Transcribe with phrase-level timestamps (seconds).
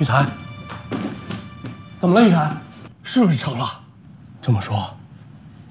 [0.00, 0.26] 玉婵，
[2.00, 2.28] 怎么了？
[2.28, 2.50] 玉婵，
[3.04, 3.80] 是不是成了？
[4.42, 4.96] 这么说，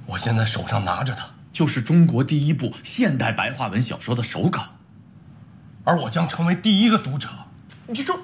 [0.05, 4.62] 我现在手上拿着的就是中国第一部现代白话文小说的手稿，
[5.83, 7.28] 而我将成为第一个读者。
[7.86, 8.17] 你说，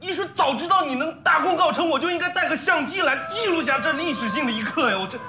[0.00, 4.98] 你说，早知道你能大功告成，我就应该带个相机来记录下这历史性的一刻呀！
[4.98, 5.18] 我这《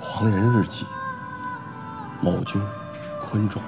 [0.00, 0.84] 狂人日记》，
[2.20, 2.60] 某君，
[3.20, 3.62] 昆仲。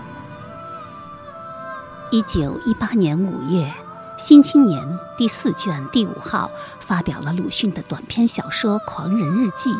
[2.11, 3.62] 一九一八年五月，
[4.20, 4.84] 《新青年》
[5.16, 9.70] 第四卷第五号发表了鲁迅的短篇小说《狂人日记》，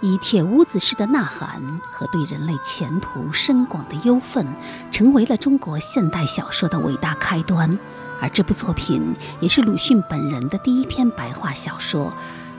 [0.00, 4.46] 以铁屋子式的呐喊和对人类前途深广的忧愤，
[4.90, 7.78] 成为了中国现代小说的伟大开端。
[8.22, 12.10] 而这部作品也是鲁迅本人的第一篇白话小说，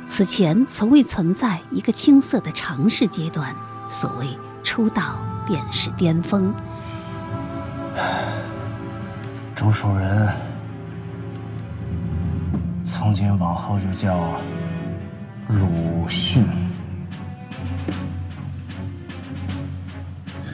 [0.06, 3.56] 此前从未存在一个青涩的尝试阶段。
[3.90, 5.16] 所谓出道
[5.48, 6.54] 便是巅峰。
[9.56, 10.32] 周树人，
[12.92, 14.18] 从今往后就叫
[15.48, 16.44] 鲁迅。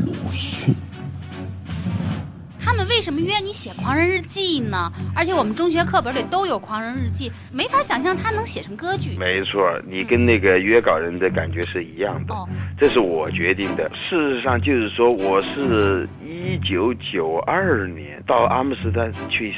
[0.06, 0.76] 鲁迅，
[2.66, 4.92] 他们为什么约你写《狂人日记》呢？
[5.16, 9.16] 而且我们中学课本里都有《狂人日记》，没法想象他能写成歌剧。
[9.20, 12.34] 没错，你跟那个约稿人的感觉是一样的。
[12.34, 13.88] 哦，这是我决定的。
[13.94, 19.54] 事实上，就是说，我是一九九二年到阿姆斯特丹去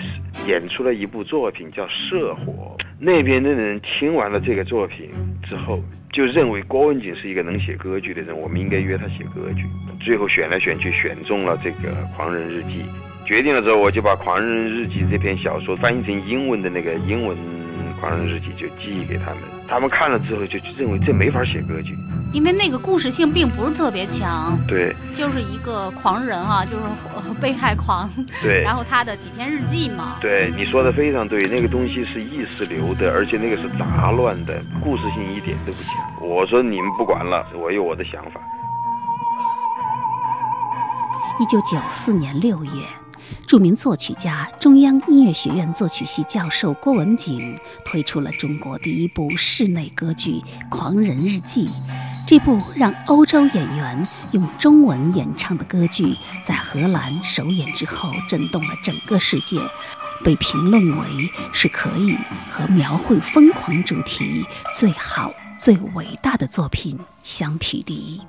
[0.46, 2.76] 演出了一部作品，叫《社火》。
[3.00, 5.12] 那边的人听完了这个作品
[5.48, 5.82] 之后，
[6.18, 9.66] 就认为郭文景是一个能写歌剧的人，我们应该约他写歌剧。
[10.04, 12.82] 最后选来选去，选中了这个《狂人日记》。
[13.28, 17.38] 决定了之后，我就把《狂人日记》这篇小说翻译成英文的那个英文
[18.00, 19.57] 《狂人日记》，就寄给他们。
[19.68, 21.98] 他们看了之后，就认为这没法写歌剧。
[22.34, 26.84] 因为那个故事性并不是特别强，对就是一个狂人啊，就是
[27.16, 28.10] 呃 被害狂，
[28.42, 30.18] 对然后他的几篇日记嘛。
[30.20, 35.96] 对，你说的非常对，那个东西是意识流的，而且那个是杂乱的，故事性一点都不强。
[36.22, 38.42] 我说你们不管了，我有我的想法。
[41.40, 42.72] 一九九四年六月，
[43.48, 51.68] 著名作曲家、中央音乐学院作曲系教授郭文景推出了中国第一部室内歌剧《狂人日记》。
[52.28, 59.58] 这部让欧洲演员用中文演唱的歌剧，在荷兰首演之后，震动了整个世界，
[60.26, 61.06] 被评论为
[61.54, 62.18] 是可以
[62.52, 64.46] 和描绘疯狂主题
[64.76, 68.20] 最好、最伟大的作品相匹敌。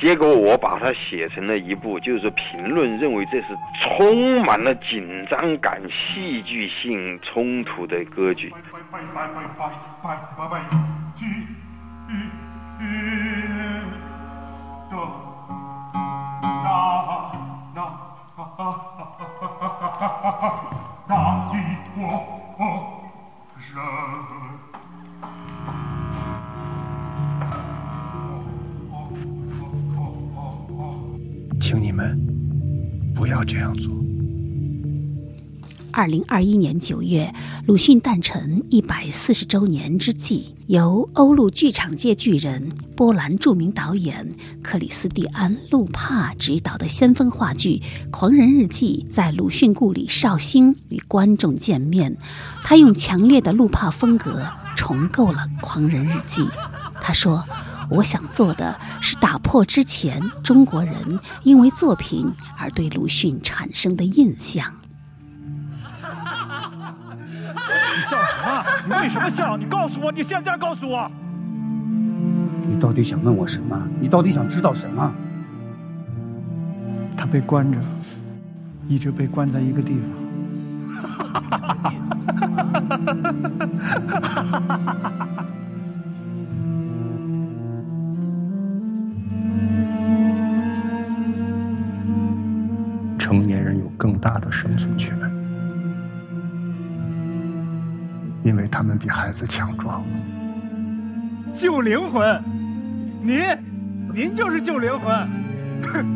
[0.00, 3.46] 结果我把它写成了一部，就是说评论认为这是
[3.82, 8.52] 充满了紧张感、戏剧性冲突的歌剧。
[31.68, 32.16] 请你们
[33.12, 33.92] 不要这样做。
[35.90, 37.34] 二零二一年九月，
[37.66, 44.28] 鲁迅诞辰一百四十周年之际，由欧陆剧场界巨人、波兰著名导演
[44.62, 52.16] 克里斯蒂安·路帕执导的先锋话剧《狂人日记》在鲁迅故里绍兴与观众见面。
[52.62, 54.46] 他用强烈的路帕风格
[54.76, 56.42] 重构了《狂人日记》。
[57.00, 57.44] 他说
[57.88, 60.94] ：“我想做的是打破之前中国人
[61.42, 64.72] 因为作品而对鲁迅产生的印象。”
[67.96, 68.64] 你笑什么？
[68.86, 69.56] 你为什么笑？
[69.56, 71.10] 你告诉我，你现在告诉我。
[72.68, 73.80] 你到底想问我什么？
[74.00, 75.12] 你到底想知道什么？
[77.16, 77.78] 他被关着，
[78.88, 80.10] 一直被关在一个地方。
[98.86, 100.04] 们比孩子强壮。
[101.52, 102.40] 救灵魂，
[103.20, 103.40] 您，
[104.14, 105.28] 您就是救灵魂。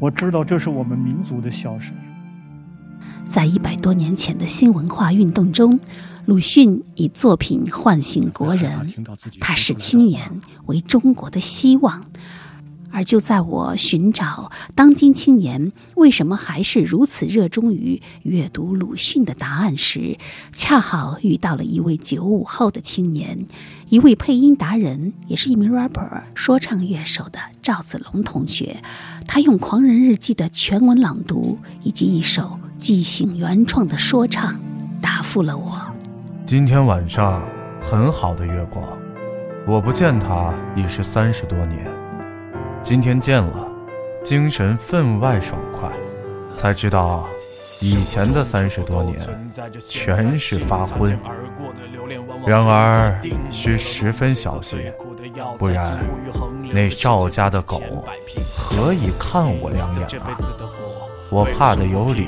[0.00, 1.94] 我知道这是我们民族的笑声。
[3.24, 5.78] 在一百多年前的新文化运动中，
[6.24, 8.72] 鲁迅以作品唤醒国人，
[9.40, 10.28] 他视青年
[10.66, 12.02] 为中国的希望。
[12.92, 20.18] 而就在我寻找当今青年为什么还是如此热衷于阅读鲁迅的答案时，
[20.54, 23.46] 恰好遇到了一位九五后的青年，
[23.88, 28.76] 一位配音达人，也是一名 rapper 说唱乐手的赵子龙同学。
[29.26, 34.60] 他用《狂人日记》的全文朗读以及一首即兴原创的说唱，
[35.00, 35.80] 答复了我。
[36.44, 37.42] 今天晚上
[37.80, 38.86] 很好的月光，
[39.66, 42.01] 我不见他已是三十多年。
[42.82, 43.68] 今天见了，
[44.24, 45.88] 精神分外爽快，
[46.54, 47.28] 才知道
[47.80, 49.18] 以前的三十多年
[49.80, 51.16] 全是发昏。
[52.44, 53.18] 然而
[53.50, 54.92] 需十分小心，
[55.56, 55.96] 不然
[56.72, 57.80] 那赵家的狗
[58.58, 60.36] 何以看我两眼啊？
[61.30, 62.26] 我怕的有理。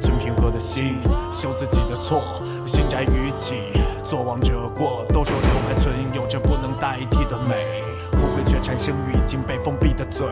[0.00, 0.98] 存平和的心，
[1.32, 2.22] 修自己的错，
[2.66, 3.56] 心斋于己，
[4.04, 5.04] 做王者过。
[5.12, 7.82] 都说留还存有着不能代替的美。
[8.78, 10.26] 生于已经被封闭的嘴。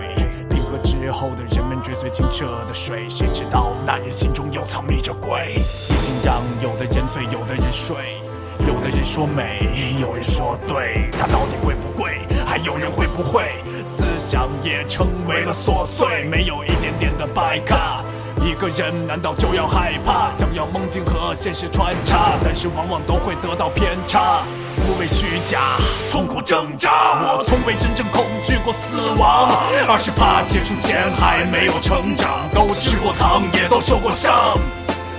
[0.49, 5.55] 冰河之后的人们追随清澈的水，谁知道那人心中又藏匿着鬼？
[5.57, 8.21] 已经让有的人醉，有的人睡，
[8.67, 12.21] 有的人说美，有人说对，它到底贵不贵？
[12.47, 13.55] 还有人会不会？
[13.85, 18.05] 思想也成为了琐碎，没有一点点的白卡。
[18.45, 20.31] 一个人难道就要害怕？
[20.31, 24.43] 想要梦境和现实穿插，但是往往都会得到偏差。
[24.87, 25.79] 无畏虚假，
[26.13, 27.37] 痛苦挣扎。
[27.39, 29.49] 我从未真正恐惧过死亡，
[29.89, 32.47] 而是怕结束前还没有成长。
[32.53, 34.59] 都吃过糖，也都受过伤。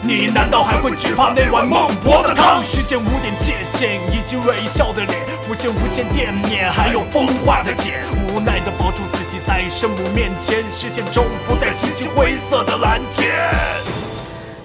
[0.08, 2.64] 你难道还会惧怕那碗孟婆的汤？
[2.64, 8.04] 时间无点界限，以及微笑的脸，浮现无限惦念，还有风化的茧。
[8.30, 13.34] 无奈的抱住自己，在生母面前，视线中不再清晰灰色的蓝天。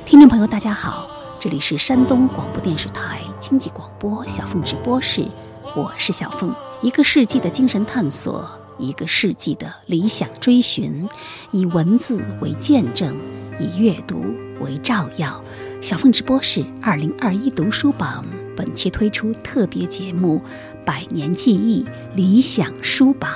[0.05, 1.09] 听众朋友，大家好，
[1.39, 5.27] 这里是山东广播电视台经济广播小凤直播室，
[5.75, 6.55] 我是小凤。
[6.83, 8.47] 一个世纪的精神探索，
[8.77, 11.09] 一个世纪的理想追寻，
[11.51, 13.17] 以文字为见证，
[13.59, 14.23] 以阅读。
[14.61, 15.43] 为照耀，
[15.81, 18.25] 小凤直播室二零二一读书榜
[18.57, 20.41] 本期推出特别节目
[20.85, 21.85] 《百年记忆
[22.15, 23.31] 理想书榜》，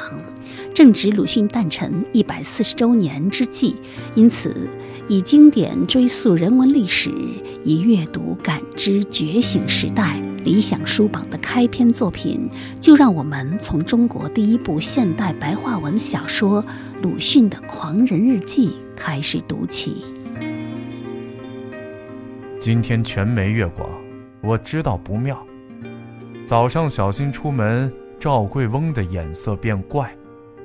[0.74, 3.74] 正值鲁迅诞辰一百四十周年之际，
[4.14, 4.54] 因此
[5.08, 7.10] 以经典追溯人文历史，
[7.64, 10.20] 以阅读感知觉醒时代。
[10.44, 12.46] 理想书榜的开篇作品，
[12.78, 16.62] 就让我们从中国第一部现代白话文小说
[17.00, 20.04] 鲁迅的《狂人日记》开始读起。
[22.64, 23.86] 今天全没月光，
[24.40, 25.38] 我知道不妙。
[26.46, 30.10] 早上小心出门，赵贵翁的眼色变怪，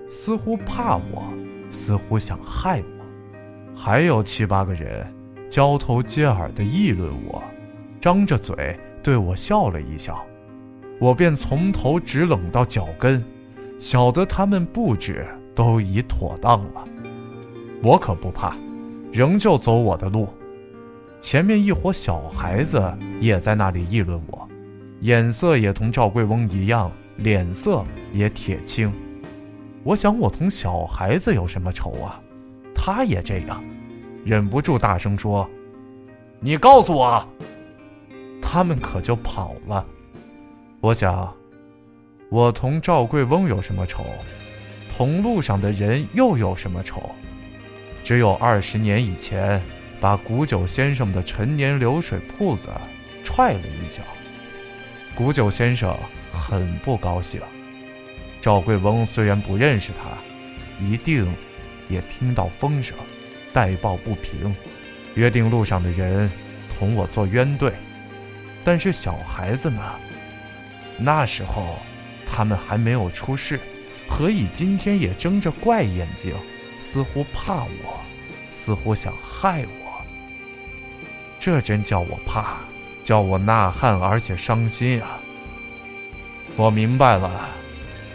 [0.08, 1.22] 似乎怕我，
[1.70, 3.78] 似乎想害我。
[3.78, 5.14] 还有七八个人
[5.50, 7.44] 交头接耳的议论我，
[8.00, 10.26] 张着嘴对我笑了一笑，
[11.02, 13.22] 我便从头直冷到脚跟，
[13.78, 16.86] 晓得他们布置都已妥当了。
[17.84, 18.56] 我可不怕，
[19.12, 20.30] 仍旧走我的路。
[21.22, 22.82] 前面一伙小孩子
[23.20, 24.48] 也在那里议论我，
[25.02, 27.84] 眼色也同赵贵翁一样，脸色
[28.14, 28.92] 也铁青。
[29.84, 32.22] 我想，我同小孩子有什么仇啊？
[32.74, 33.62] 他也这样，
[34.24, 35.48] 忍不住大声说
[36.40, 37.28] ：“你告诉我！”
[38.42, 39.86] 他们可就跑了。
[40.80, 41.34] 我想，
[42.30, 44.06] 我同赵贵翁有什么仇？
[44.96, 47.02] 同路上的人又有什么仇？
[48.04, 49.62] 只有二十年以前。
[50.00, 52.70] 把古九先生的陈年流水铺子
[53.24, 54.02] 踹了一脚，
[55.14, 55.98] 古九先生
[56.32, 57.42] 很不高兴。
[58.42, 60.18] 赵贵翁虽然不认识他，
[60.84, 61.28] 一定
[61.90, 62.96] 也听到风声，
[63.52, 64.56] 带报不平，
[65.16, 66.32] 约定路上的人
[66.78, 67.74] 同我做冤对。
[68.64, 69.82] 但是小孩子呢？
[70.98, 71.78] 那时候
[72.26, 73.60] 他们还没有出世，
[74.08, 76.34] 何以今天也睁着怪眼睛，
[76.78, 78.00] 似乎怕我，
[78.50, 79.79] 似乎想害我？
[81.40, 82.58] 这真叫我怕，
[83.02, 85.18] 叫我呐喊，而且伤心啊！
[86.58, 87.50] 我明白了，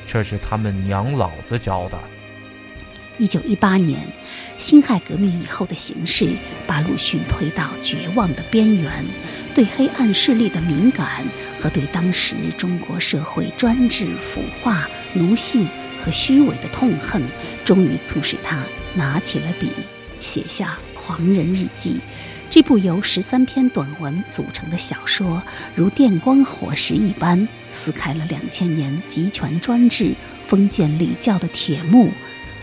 [0.06, 1.98] 这是他们娘老子教的。
[3.16, 4.06] 一九一八年，
[4.58, 9.04] 辛亥革命以后的形势把鲁迅推到绝望的边缘，
[9.54, 11.24] 对黑暗势力的敏感
[11.58, 15.66] 和对当时中国社会专制、腐化、奴性
[16.04, 17.22] 和虚伪的痛恨，
[17.64, 18.58] 终于促使他
[18.94, 19.70] 拿起了笔，
[20.20, 21.94] 写下《狂人日记》。
[22.54, 25.42] 这部由十三篇短文组成的小说，
[25.74, 32.12] 如电光火石一般撕开了两千年集权专制、封建礼教的铁幕，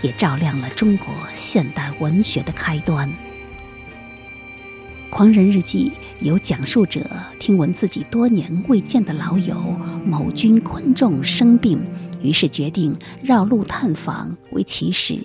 [0.01, 3.09] 也照亮了中国现代文学的开端。
[5.09, 5.91] 《狂人日记》
[6.25, 7.05] 由讲述者
[7.37, 11.77] 听闻自己多年未见的老友某君昆仲生病，
[12.21, 14.37] 于是决定绕路探访。
[14.51, 15.19] 为起始，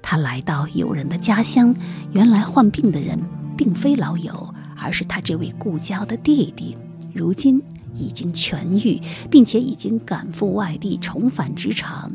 [0.00, 1.74] 他来到友人的家乡，
[2.12, 3.18] 原来患病的人
[3.56, 6.76] 并非老友，而是他这位故交的弟弟。
[7.14, 7.60] 如今
[7.94, 12.10] 已经痊愈，并且已经赶赴外地，重返职场。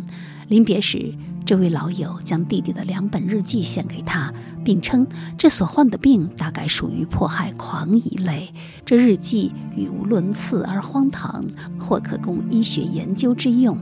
[0.48, 1.14] 临别时，
[1.46, 5.06] 这位老友将弟弟的两本日记献给他，并称
[5.38, 8.52] 这所患的病大概属于迫害狂一类。
[8.86, 11.46] 这日记语无伦次而荒唐，
[11.78, 13.78] 或可供医学研究之用。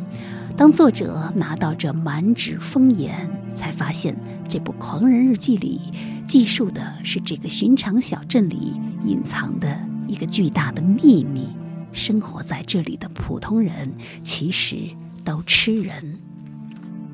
[0.58, 4.16] 当作者拿到这满纸风言，才发现
[4.48, 5.82] 这部狂人日记里
[6.26, 11.48] 记述的是这个寻常小镇里隐藏的一个巨大的秘密：
[11.92, 14.78] 生活在这里的普通人其实
[15.24, 15.94] 都吃人。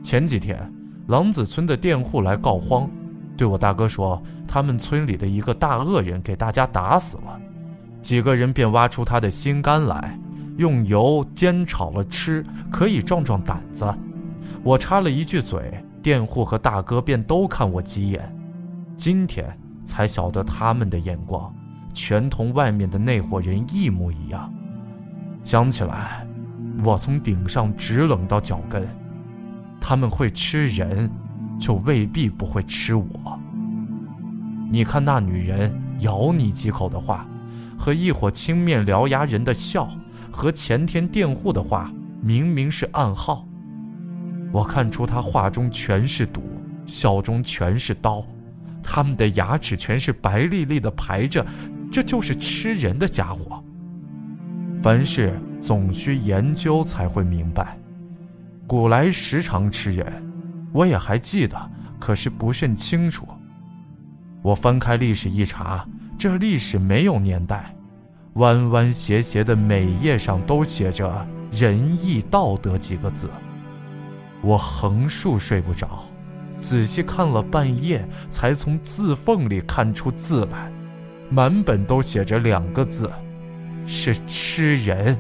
[0.01, 0.57] 前几天，
[1.07, 2.89] 狼子村的佃户来告荒，
[3.35, 7.39] 对我大哥说，他们村里的一个大恶人给大家打死了，
[8.01, 10.17] 几个人便挖出他的心肝来，
[10.57, 13.85] 用油煎炒了吃，可以壮壮胆子。
[14.63, 18.33] 我插了一句嘴，佃户和大哥便都看我几眼。
[19.03, 19.51] 今天
[19.83, 21.51] 才晓得他们的眼光，
[21.91, 24.53] 全同外面的那伙人一模一样。
[25.43, 26.23] 想起来，
[26.83, 28.87] 我从顶上直冷到脚跟。
[29.79, 31.09] 他们会吃人，
[31.59, 33.39] 就未必不会吃我。
[34.69, 37.25] 你看那女人咬你几口的话，
[37.79, 39.89] 和一伙青面獠牙人的笑，
[40.31, 41.91] 和前天佃户的话，
[42.21, 43.47] 明明是暗号。
[44.51, 46.43] 我看出他话中全是毒，
[46.85, 48.23] 笑中全是刀，
[48.83, 51.45] 他们的牙齿全是白丽丽的排着，
[51.91, 53.63] 这就是吃人的家伙。
[54.81, 57.77] 凡事总需研究才会明白。
[58.65, 60.11] 古来时常吃人，
[60.71, 61.57] 我也还记得，
[61.99, 63.27] 可是不甚清楚。
[64.41, 65.85] 我翻开历史一查，
[66.17, 67.75] 这历史没有年代，
[68.33, 73.29] 弯弯斜斜的每页上都写着“仁义道德”几个字。
[74.41, 76.05] 我横竖睡不着，
[76.61, 80.71] 仔细看了半夜，才从字缝里看出字来，
[81.29, 83.11] 满本都写着两个字，
[83.85, 85.17] 是吃人。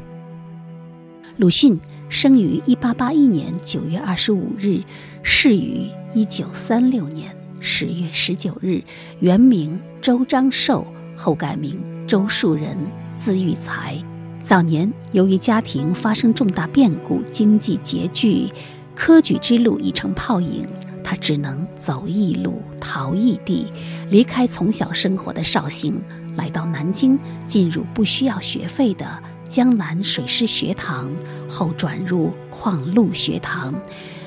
[1.35, 1.77] 鲁迅。
[2.13, 4.81] 生于一八八一年九月二十五日，
[5.23, 8.83] 逝于一九三六年十月十九日。
[9.21, 11.73] 原名周章寿，后改名
[12.05, 12.75] 周树人，
[13.15, 13.95] 字育才。
[14.43, 18.49] 早年由于家庭发生重大变故，经济拮据，
[18.93, 20.67] 科举之路已成泡影，
[21.03, 23.71] 他只能走异路，逃异地，
[24.09, 25.99] 离开从小生活的绍兴，
[26.35, 29.05] 来到南京，进入不需要学费的。
[29.47, 31.11] 江南水师学堂
[31.49, 33.75] 后转入矿路学堂，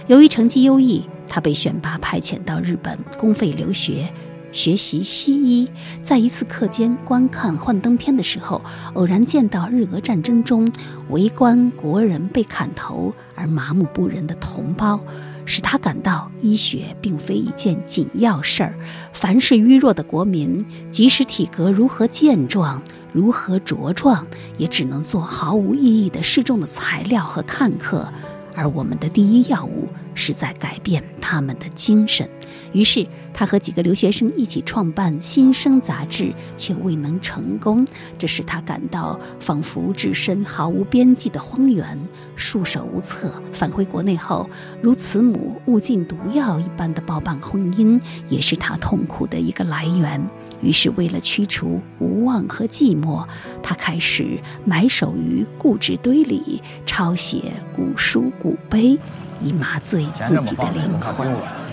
[0.07, 4.12] 由于成绩优异，他被选拔派遣到日本公费留学，
[4.54, 5.68] 学习西医。
[6.02, 8.62] 在一次课间观看幻灯片的时候，
[8.94, 10.66] 偶然见到日俄战争中
[11.11, 14.99] 围观国人被砍头而麻木不仁的同胞，
[15.44, 18.75] 使他感到医学并非一件紧要事儿。
[19.12, 22.80] 凡是虚弱的国民，即使体格如何健壮。
[23.12, 24.26] 如何茁壮，
[24.58, 28.12] 也只能做毫无意义的示众的材料和看客，
[28.56, 32.28] 而我们的第一要务是在改变他们的精神。
[32.75, 37.87] 于是，他和几个留学生一起创办《新生》杂志，却未能成功，
[38.19, 41.97] 这使他感到仿佛置身毫无边际的荒原，
[42.35, 43.33] 束手无策。
[43.52, 44.50] 返回国内后，
[44.83, 50.21] 如慈母误进毒药一般的包办婚姻，也是他痛苦的一个来源。
[50.61, 53.25] 于是，为了驱除无望和寂寞，
[53.62, 58.99] 他开始埋首于故纸堆里抄写古书古碑，
[59.40, 61.63] 以麻醉自己的灵魂。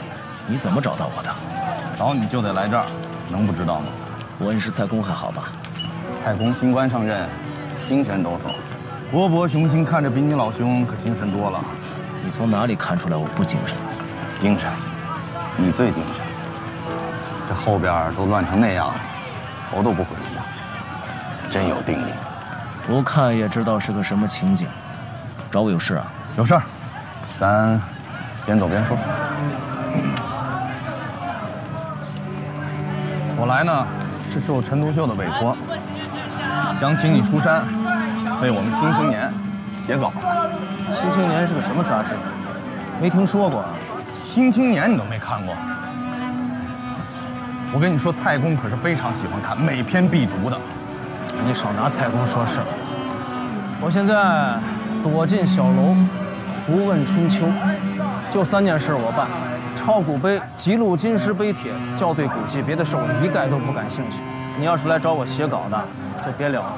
[0.52, 1.34] 你怎么找到我的？
[1.98, 2.86] 找你就得来这儿，
[3.30, 3.86] 能不知道吗？
[4.38, 5.44] 我认识蔡公还好吧？
[6.26, 7.30] 蔡公新官上任，
[7.88, 11.64] 精神抖擞，勃勃雄心，看着比你老兄可精神多了。
[12.22, 13.78] 你从哪里看出来我不精神？
[14.42, 14.70] 精神，
[15.56, 16.16] 你最精神。
[17.48, 18.96] 这后边都乱成那样了，
[19.72, 20.42] 头都不回一下，
[21.50, 22.12] 真有定力。
[22.86, 24.68] 不看也知道是个什么情景。
[25.50, 26.06] 找我有事啊？
[26.36, 26.62] 有事儿，
[27.40, 27.80] 咱
[28.46, 28.98] 边走边说。
[33.42, 33.88] 我来呢
[34.32, 35.58] 是受陈独秀的委托，
[36.80, 37.64] 想请你出山
[38.40, 39.28] 为我们《新青年》
[39.88, 40.14] 写稿。
[40.94, 42.14] 《新青年》是个什么杂志？
[43.02, 43.62] 没听说过。
[44.24, 45.56] 《新青年》你都没看过？
[47.74, 50.56] 我跟你说，蔡公可是非常喜欢看，每篇必读的。
[51.44, 52.60] 你少拿蔡公说事。
[53.82, 54.60] 我现在
[55.02, 55.96] 躲进小楼，
[56.68, 57.48] 不问春秋，
[58.30, 59.28] 就三件事我办：
[59.76, 62.62] 抄古碑、极录金石碑帖、校对古籍。
[62.62, 64.20] 别的事我一概都不感兴趣。
[64.60, 65.82] 你要是来找我写稿的，
[66.26, 66.74] 就别聊了。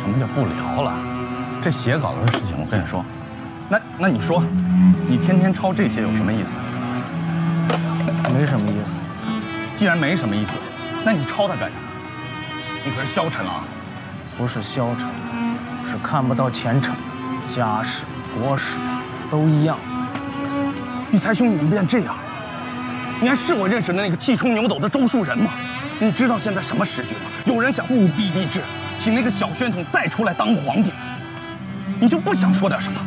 [0.00, 0.92] 什么叫不聊了。
[1.62, 3.04] 这写稿的事情，我跟你说，
[3.68, 4.42] 那那你说，
[5.06, 6.56] 你天天抄这些有什么意思？
[8.34, 9.00] 没什么意思。
[9.76, 10.52] 既然没什么意思，
[11.04, 11.76] 那你抄它干啥？
[12.84, 13.64] 你可是消沉了啊！
[14.36, 15.08] 不是消沉，
[15.84, 16.94] 是看不到前程。
[17.44, 18.04] 家事、
[18.38, 18.76] 国史，
[19.30, 19.78] 都一样。
[21.12, 22.20] 玉才兄你怎么变这样了？
[23.20, 25.50] 你还是我认识的那个气冲牛斗的周树人吗？
[26.00, 27.20] 你知道现在什么时局吗？
[27.44, 28.60] 有人想务必立志，
[28.98, 30.90] 请那个小宣统再出来当皇帝。
[32.00, 33.00] 你就不想说点什么？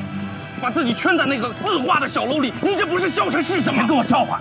[0.61, 3.79] 把自己圈在那个字画的小楼里，你这不是消沉是什么？
[3.79, 4.39] 别跟我叫唤！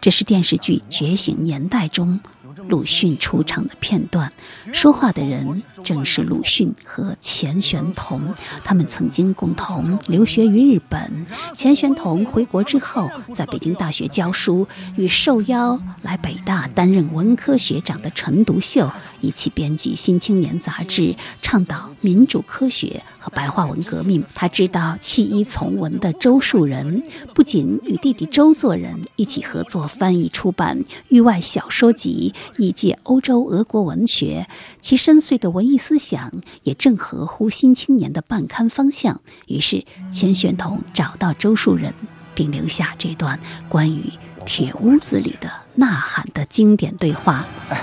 [0.00, 2.20] 这是电视剧《觉醒年代》中。
[2.68, 4.32] 鲁迅出场的片段，
[4.72, 8.34] 说话的人正是鲁迅和钱玄同。
[8.64, 11.26] 他们曾经共同留学于日本。
[11.54, 14.66] 钱玄同回国之后，在北京大学教书，
[14.96, 18.90] 与受邀来北大担任文科学长的陈独秀
[19.20, 24.22] 一起编辑《新青年》杂志，倡导民主科学和白话文革命。
[24.34, 27.02] 他知道弃医从文的周树人，
[27.34, 30.78] 不仅与弟弟周作人一起合作翻译出版
[31.08, 32.34] 《域外小说集》。
[32.62, 34.46] 一届欧洲俄国文学，
[34.82, 36.30] 其深邃的文艺思想
[36.64, 39.18] 也正合乎《新青年》的办刊方向。
[39.48, 41.94] 于是，钱玄同找到周树人，
[42.34, 43.40] 并留下这段
[43.70, 44.02] 关于
[44.44, 47.46] 铁屋子里的呐喊的经典对话。
[47.70, 47.82] 哎，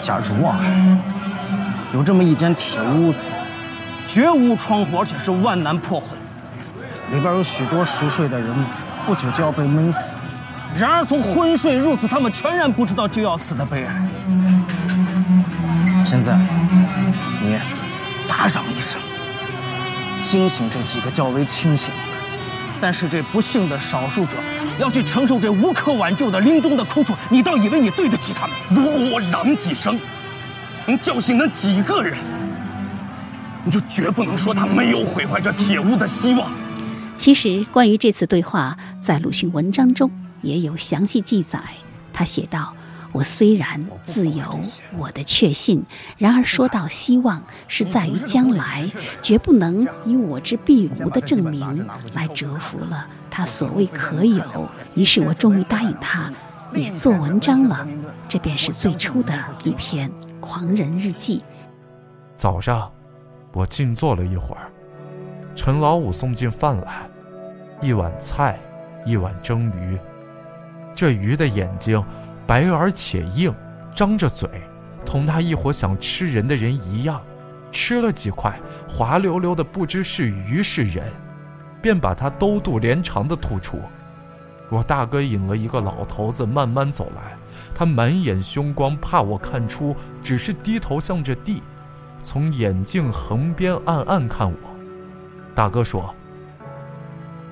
[0.00, 0.56] 假如啊，
[1.92, 3.24] 有这么一间铁屋子，
[4.08, 6.08] 绝无窗户，而且是万难破毁，
[7.12, 8.48] 里边有许多熟睡的人，
[9.06, 10.14] 不久就要被闷死。
[10.76, 13.94] 然而，从昏睡入死，他们全然不知道就要死的悲哀。
[16.04, 16.38] 现在，
[17.40, 17.58] 你
[18.28, 19.00] 打嚷一声，
[20.20, 21.92] 惊醒这几个较为清醒，
[22.80, 24.36] 但是这不幸的少数者
[24.78, 28.56] 要去承受这无可挽救的临终的苦楚，你倒以为你对得起他们？
[28.70, 29.98] 如果我嚷几声，
[30.86, 32.18] 能叫醒那几个人，
[33.66, 36.50] 你就绝不能说他没有毁坏这铁屋的希望。
[37.18, 40.10] 其实，关于这次对话，在鲁迅文章中。
[40.42, 41.58] 也有详细记载。
[42.12, 42.72] 他写道
[43.10, 44.44] ：“我虽然自由
[44.96, 45.82] 我的确信，
[46.18, 48.88] 然而说到希望，是在于将来，
[49.20, 54.68] 绝不能以我之必无的证明来折服了他所谓可有。
[54.94, 56.30] 于是我终于答应他，
[56.72, 57.84] 也做文章了。
[58.28, 61.42] 这便是最初的一篇狂人日记。”
[62.36, 62.88] 早上，
[63.56, 64.70] 我静坐了一会儿，
[65.54, 67.08] 陈老五送进饭来，
[67.80, 68.60] 一碗菜，
[69.06, 69.98] 一碗蒸鱼。
[70.94, 72.04] 这鱼的眼睛
[72.46, 73.54] 白而且硬，
[73.94, 74.46] 张着嘴，
[75.06, 77.22] 同他一伙想吃人的人一样，
[77.72, 81.10] 吃了几块，滑溜溜的，不知是鱼是人，
[81.80, 83.80] 便把它兜肚连肠的吐出。
[84.68, 87.38] 我大哥引了一个老头子慢慢走来，
[87.74, 91.62] 他满眼凶光，怕我看出，只是低头向着地，
[92.26, 94.58] 从眼镜横边暗暗看我。
[95.54, 96.12] 大哥说：“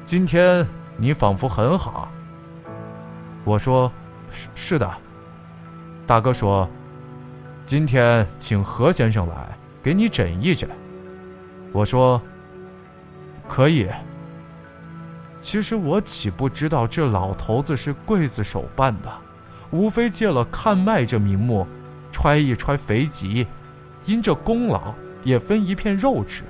[0.04, 2.10] 今天你仿佛很好。”
[3.46, 3.90] 我说
[4.32, 4.90] ：“是是的。”
[6.08, 6.68] 大哥说
[7.64, 10.68] ：“今天请何先生来给你诊一诊。”
[11.70, 12.20] 我说
[13.46, 13.88] ：“可以。”
[15.40, 19.08] 其实我岂不知道这老头子是刽子手办的，
[19.70, 21.64] 无非借了看脉这名目，
[22.10, 23.46] 揣一揣肥吉，
[24.04, 26.44] 因这功劳也分一片肉吃。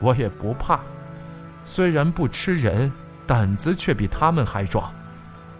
[0.00, 0.80] 我也不怕，
[1.64, 2.92] 虽然不吃人，
[3.26, 4.92] 胆子却比他们还壮。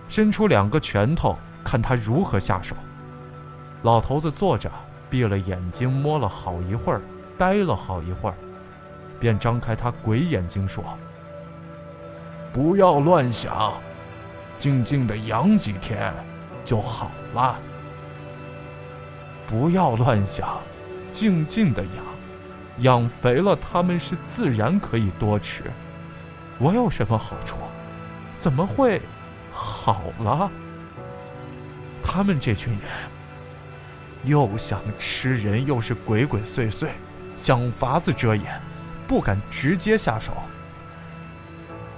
[0.08, 2.76] 伸出两个拳头，看他如何下手。
[3.82, 4.70] 老头子坐着，
[5.08, 7.00] 闭了眼睛，摸了好一会儿，
[7.38, 8.34] 呆了好一会儿，
[9.18, 10.84] 便张开他鬼眼睛说
[12.52, 13.72] ：“不要乱想，
[14.58, 16.12] 静静的养几天
[16.64, 17.58] 就好了。
[19.46, 20.60] 不要乱想，
[21.14, 22.04] 静静的养，
[22.78, 25.62] 养肥了他们是自然可以多吃。
[26.58, 27.56] 我有什么好处？
[28.36, 29.00] 怎么会？”
[29.56, 30.50] 好了，
[32.02, 32.90] 他们这群人
[34.24, 36.88] 又想吃人，又是鬼鬼祟祟，
[37.36, 38.60] 想法子遮掩，
[39.06, 40.32] 不敢直接下手。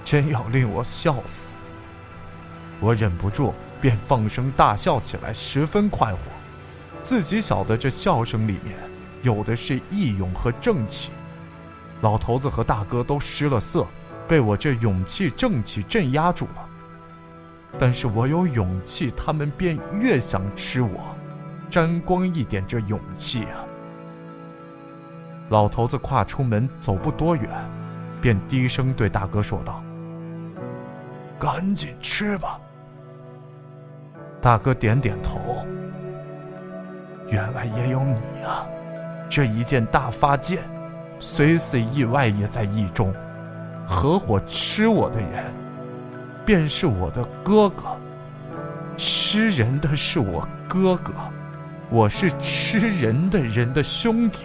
[0.05, 1.55] 真要令我笑死！
[2.79, 6.19] 我忍不住便放声大笑起来，十分快活。
[7.01, 8.77] 自己晓得这笑声里面
[9.21, 11.11] 有的是义勇和正气。
[12.01, 13.85] 老头子和大哥都失了色，
[14.27, 16.69] 被我这勇气正气镇压住了。
[17.79, 21.15] 但是我有勇气，他们便越想吃我，
[21.69, 23.65] 沾光一点这勇气啊！
[25.49, 27.49] 老头子跨出门，走不多远，
[28.21, 29.83] 便低声对大哥说道
[31.39, 32.59] ：“赶紧吃吧。”
[34.41, 35.65] 大哥点点头。
[37.29, 38.65] 原来也有你啊！
[39.29, 40.63] 这一件大发箭，
[41.19, 43.13] 虽死意外也在意中。
[43.85, 45.53] 合伙吃我的人，
[46.45, 47.85] 便是我的哥哥。
[48.95, 51.13] 吃人的是我哥哥，
[51.89, 54.39] 我是吃人的人的兄弟。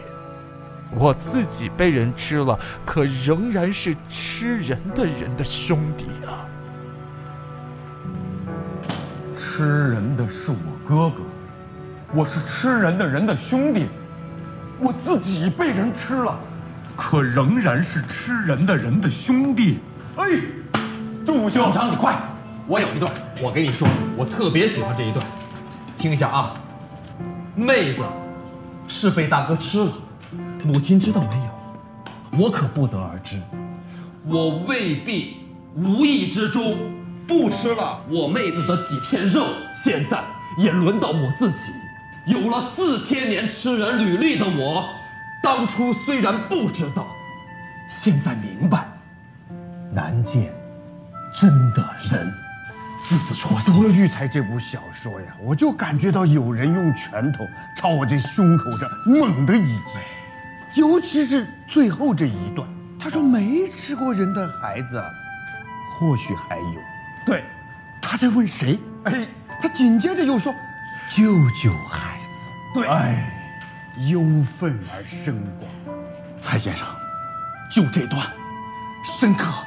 [0.94, 6.44] 我自己被人吃了，可仍然是吃人的人的兄弟啊！
[9.34, 11.22] 吃人的是我哥哥，
[12.12, 13.86] 我是吃人的人的兄弟。
[14.82, 16.36] 我自己被人吃了，
[16.96, 19.78] 可仍然是吃人的人的兄弟。
[20.16, 20.24] 哎，
[21.24, 22.20] 祝兄，张你快！
[22.66, 25.24] 我有一段，我给你说，我特别喜欢这一段，
[25.96, 26.54] 听一下啊。
[27.54, 28.02] 妹子
[28.88, 29.92] 是被大哥吃了，
[30.64, 32.42] 母亲知道没有？
[32.44, 33.40] 我可不得而知。
[34.26, 35.36] 我未必
[35.76, 36.76] 无意之中
[37.28, 40.20] 不吃了我妹子的几片肉，现在
[40.58, 41.70] 也轮到我自己。
[42.26, 44.88] 有了四千年吃人履历的我，
[45.42, 47.08] 当初虽然不知道，
[47.88, 48.86] 现在明白，
[49.92, 50.52] 难见
[51.34, 52.32] 真的人。
[53.00, 53.74] 字字戳心。
[53.74, 57.44] 读了《育才》这部小说呀，我就感觉到有人用拳头
[57.76, 59.98] 朝我这胸口这猛地一击，
[60.80, 62.68] 尤其是最后这一段，
[63.00, 65.02] 他说没吃过人的孩子，
[65.90, 66.80] 或许还有。
[67.26, 67.42] 对，
[68.00, 68.78] 他在问谁？
[69.02, 69.26] 哎，
[69.60, 70.54] 他紧接着又说，
[71.08, 72.11] 救救孩子。
[72.74, 73.30] 对，哎，
[74.10, 74.20] 忧
[74.56, 75.70] 愤而深广。
[76.38, 76.86] 蔡先生，
[77.70, 78.26] 就这段，
[79.04, 79.62] 深刻，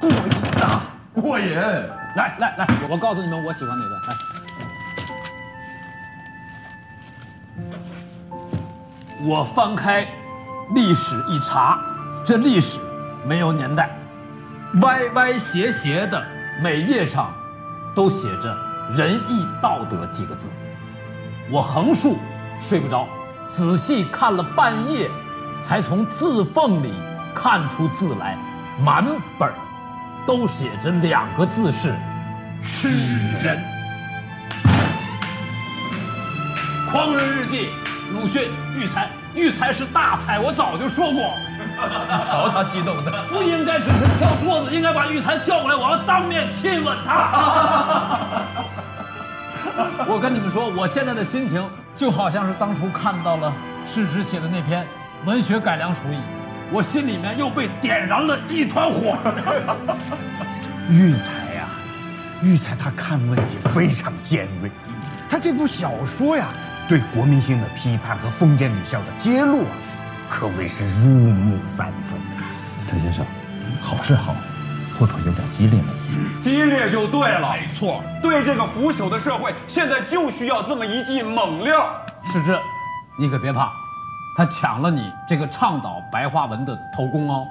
[0.00, 0.16] 过瘾
[0.60, 0.82] 啊，
[1.14, 1.54] 过瘾。
[2.16, 4.00] 来来来，我告诉你们，我喜欢哪段。
[4.06, 4.14] 来，
[9.26, 10.06] 我翻开
[10.74, 11.80] 历史一查，
[12.24, 12.80] 这历史
[13.24, 13.88] 没有年代，
[14.82, 16.20] 歪歪斜斜的
[16.60, 17.32] 每页上
[17.94, 18.56] 都写着
[18.94, 20.48] “仁义道德”几个字。
[21.50, 22.16] 我横竖
[22.60, 23.06] 睡不着，
[23.46, 25.10] 仔细看了半夜，
[25.62, 26.94] 才从字缝里
[27.34, 28.36] 看出字来，
[28.82, 29.04] 满
[29.38, 29.54] 本儿。
[30.26, 31.94] 都写着两个字是
[32.62, 32.88] “吃
[33.42, 33.60] 人”。
[36.90, 37.68] 《狂人日记》，
[38.18, 41.30] 鲁迅、育才，育才是大才，我早就说过。
[41.60, 48.63] 你瞧他激动的，不应该只是敲桌子，应该把育才叫过来，我要当面亲吻他。
[50.06, 53.52] 我跟你们说，我现在的心情就好像是当初看到了
[53.86, 54.86] 世之写的那篇
[55.24, 56.18] 文学改良刍议。
[56.70, 59.16] 我心里面又被点燃了一团火。
[60.90, 61.66] 育才呀，
[62.42, 64.70] 育才他看问题非常尖锐，
[65.28, 66.48] 他这部小说呀，
[66.88, 69.72] 对国民性的批判和封建礼教的揭露啊，
[70.28, 72.18] 可谓是入木三分。
[72.84, 73.24] 蔡先生，
[73.80, 74.34] 好是好，
[74.98, 76.18] 会不会有点激烈了一些？
[76.40, 78.02] 激烈就对了，没错。
[78.22, 81.86] 对这个腐朽的社会，现在就需要这么一剂猛料。
[82.32, 82.60] 是这，
[83.18, 83.72] 你可别怕。
[84.36, 87.46] 他抢了你这个倡导白话文的头功哦！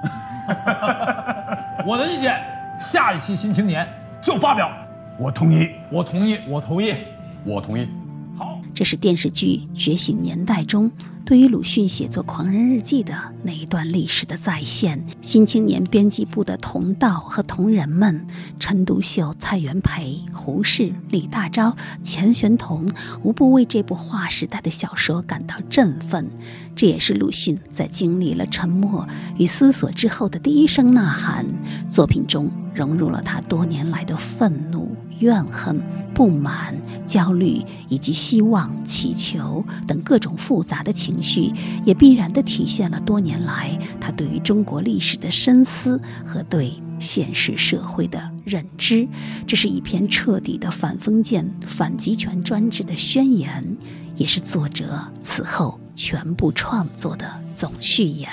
[1.86, 2.38] 我的意见，
[2.78, 3.86] 下一期《新青年》
[4.26, 4.70] 就发表。
[5.18, 6.94] 我同意，我同意，我同意，
[7.42, 7.88] 我同意。
[8.36, 10.90] 好，这是电视剧《觉醒年代》中
[11.24, 15.02] 对于鲁迅写作《狂人日记》的那一段历史的再现。
[15.22, 18.26] 新青年编辑部的同道和同仁们，
[18.60, 22.86] 陈独秀、蔡元培、胡适、李大钊、钱玄同，
[23.22, 26.28] 无不为这部划时代的小说感到振奋。
[26.76, 29.08] 这也是鲁迅在经历了沉默
[29.38, 31.46] 与思索之后的第一声呐喊。
[31.88, 35.80] 作品中融入了他多年来的愤怒、怨恨、
[36.14, 41.50] 不满、焦虑以及希望、祈求等各种复杂的情绪，
[41.84, 49.08] 也必然地体现了多年来他对于中国历史的深思和对现实社会的认知。
[49.46, 53.76] 这是一篇彻底的反封建、反集权专制的宣言，
[54.16, 55.80] 也是作者此后。
[55.96, 58.28] 全部创作的总序言。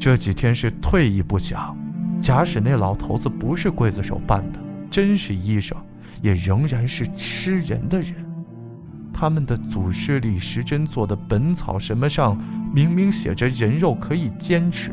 [0.00, 1.76] 这几天是退一步想，
[2.18, 4.58] 假使那老头子不是刽子手办的，
[4.94, 5.76] 真是医生，
[6.22, 8.14] 也仍然是吃人的人。
[9.12, 12.38] 他们的祖师李时珍做的《本草》什么上，
[12.72, 14.92] 明明写着人肉可以煎吃，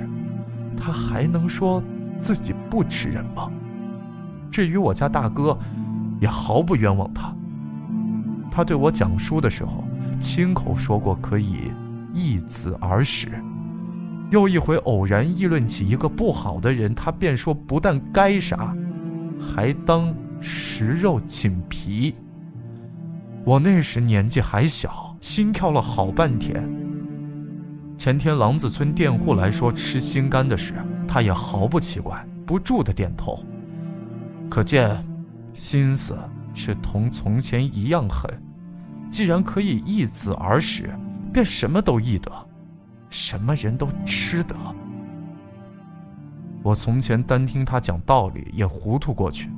[0.76, 1.84] 他还能说
[2.18, 3.52] 自己不吃人吗？
[4.50, 5.56] 至于我家大哥，
[6.20, 7.32] 也毫不冤枉他。
[8.50, 9.84] 他对我讲书的时候。
[10.20, 11.72] 亲口说过可以
[12.12, 13.28] 易子而食，
[14.32, 18.76] 又一回偶然议论起一个不好的人，他便说不但该杀，
[19.42, 22.14] 还当食肉寝皮。
[23.44, 26.64] 我那时年纪还小，心跳了好半天。
[27.98, 30.76] 前天狼子村佃户来说吃心肝的事，
[31.08, 33.44] 他也毫不奇怪，不住的点头。
[34.50, 35.04] 可见，
[35.54, 36.18] 心思
[36.54, 38.30] 是同从前一样狠。
[39.10, 40.90] 既然可以易子而食，
[41.34, 42.32] 便什么都易得，
[43.10, 44.56] 什么人都吃得。
[46.64, 49.50] 我从前单听他讲道理也糊涂过去，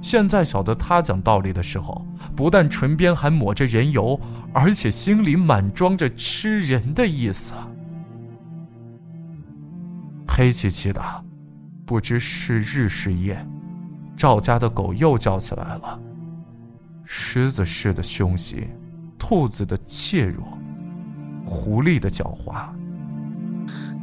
[0.00, 4.20] 现在晓得他讲道理的时候，不但唇边还抹着人油，
[4.52, 7.52] 而且心里满装着吃人的意思。
[10.28, 11.02] 黑漆漆的，
[11.84, 13.44] 不知是日是夜，
[14.16, 16.00] 赵家的狗又叫起来了。
[17.04, 18.66] 狮子似的凶袭，
[19.18, 20.42] 兔子的怯弱，
[21.44, 22.52] 狐狸的狡猾。《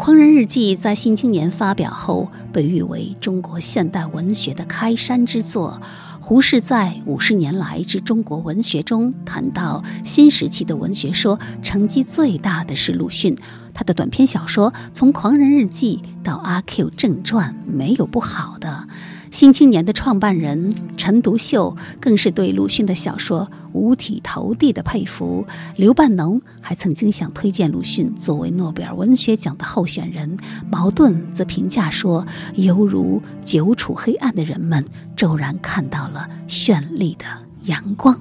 [0.02, 5.82] 狂人日记》在《新青年》发表后，被誉为中国现代文学的开山之作。
[6.22, 13.38] 胡适在《五十年来之中国文学》中谈到，新时期的文学说成绩最大的是鲁迅。
[13.74, 18.88] 他的短篇小说从《狂人日记》到《阿 Q 正传》，没有不好的。
[19.32, 25.46] 《新青年》的创办人陈独秀更是对鲁迅的小说五体投地的佩服。
[25.76, 30.36] 刘半农还曾经想推荐鲁迅作为诺贝尔文学奖的候选人。
[30.72, 34.84] 茅盾则评价说，犹如久处黑暗的人们
[35.16, 37.26] 骤然看到了绚丽的
[37.66, 38.20] 阳光。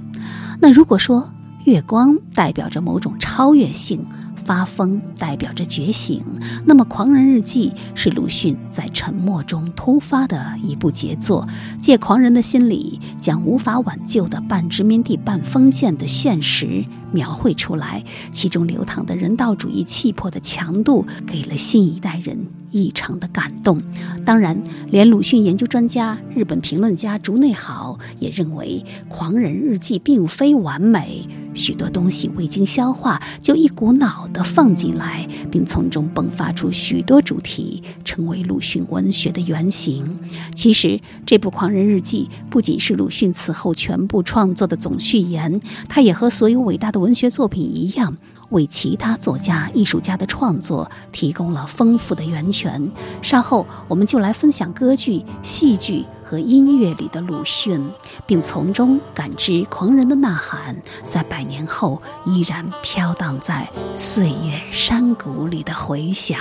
[0.61, 1.33] 那如果说
[1.65, 4.05] 月光代表着某种超越性，
[4.49, 6.25] 发疯代表着觉醒，
[6.65, 11.47] 那么《狂人日记》是鲁迅在沉默中突发的一部杰作，
[11.83, 22.39] 借狂人的心理，将无法挽救的半殖民地半封建的现实描绘出来，其中流淌的人道主义气魄的强度，给了新一代人
[22.71, 23.83] 异常的感动。
[24.25, 31.27] 当然，连鲁迅研究专家、日本评论家竹内好也认为，《狂人日记》并非完美。
[31.55, 40.21] 许多东西未经消化，就一股脑地放进来，并从中迸发出许多主题，成为鲁迅文学的原型。
[40.55, 48.17] 其实，这部《狂人日记》不仅是鲁迅此后全部创作的总序言，它也和所有伟大的文学作品一样。
[48.51, 52.91] 为其他作家、艺术家的创作提供了丰富的源泉。
[53.21, 57.79] 稍后，我们就来分享歌剧、戏剧和音乐里的鲁迅，
[58.27, 60.75] 并从中感知狂人的呐喊，
[61.11, 66.41] 在百年后依然飘荡在岁月山谷里的回响。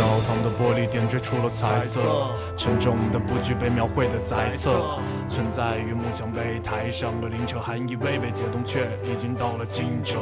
[0.00, 10.14] 教堂的玻璃点缀出了彩色，沉重的布局被描绘的在册，存在于木像碑台上的灵车，还以为被解冻，却已经到了惊蛰。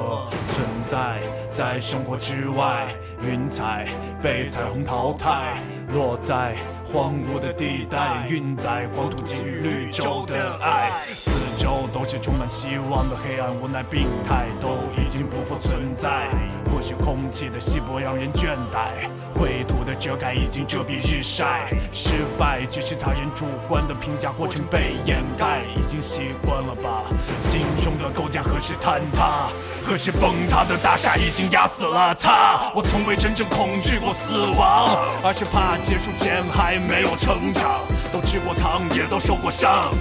[0.49, 2.89] 存在在生活之外，
[3.25, 3.87] 云彩
[4.21, 5.63] 被彩虹淘汰，
[5.93, 6.57] 落在
[6.93, 10.91] 荒芜的地带，运载黄土给予绿洲的爱。
[11.07, 16.29] 四周都是充满希望的黑暗，无奈病态都已经不复存在。
[16.73, 21.69] 或许空气的稀薄让人倦怠，绘图的遮盖已经遮蔽日晒。
[21.93, 27.03] 失败只是他人主观的评价，过程被掩盖，已经习惯了吧？
[27.43, 29.49] 心中的构建何时坍塌？
[29.85, 32.73] 何时崩塌的大厦已经压死了他。
[32.75, 37.83] 我从未真正恐惧过死亡，而是怕结束前还没有成长。
[38.13, 39.93] 都吃过糖，也都受过伤。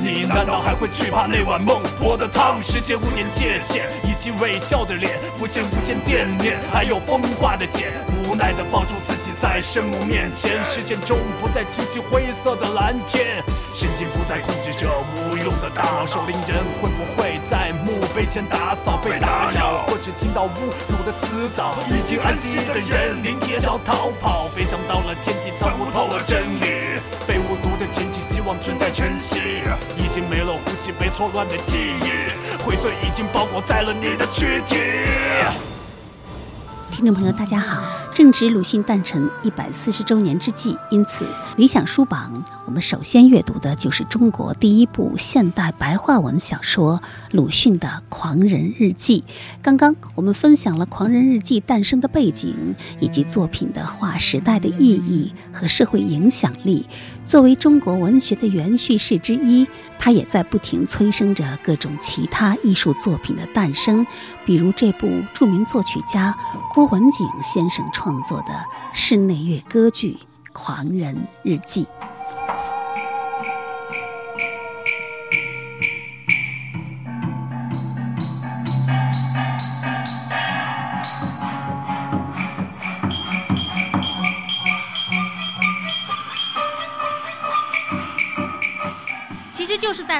[0.00, 2.62] 你难道还会惧怕那碗孟婆的汤？
[2.62, 7.92] 世界无点界限，以及微笑的脸，浮现无限惦念，还有风化的茧。
[8.22, 13.42] 无奈的抱住自己，在圣母面前，视线中不再清晰灰色的蓝天，
[13.74, 16.06] 神经不再控制着无用的大脑。
[16.06, 20.50] 守灵人会不会在墓被钱打扫被打扰，或只听到侮
[20.88, 21.76] 辱的辞藻？
[21.88, 26.98] 已经安息的人，临街想逃跑，飞翔到了天际，参悟透了真理。
[27.28, 29.62] 被误读的前景，希望存在晨曦。
[29.96, 35.77] 已经没了呼吸，被错乱的记忆，灰色已经包裹在了你的躯体。
[36.98, 37.80] 听众朋友，大家好！
[38.12, 41.24] 正值鲁迅诞辰一百四十周年之际，因此
[41.56, 49.22] 理想书榜，我们首先阅读的就是中国第一部现代白话文小说鲁迅的《狂人日记》。
[49.62, 56.84] 刚刚我们分享了《狂人日记》诞生的背景，以及作品的划时代的意义和社会影响力。
[57.28, 59.66] 作为中国文学的元叙事之一，
[59.98, 64.06] 它也在不停催生着各种其他艺术作品的诞生，
[64.46, 66.34] 比如这部著名作曲家
[66.72, 68.64] 郭文景先生创作的
[68.94, 70.16] 室内乐歌剧
[70.54, 71.84] 《狂人日记》。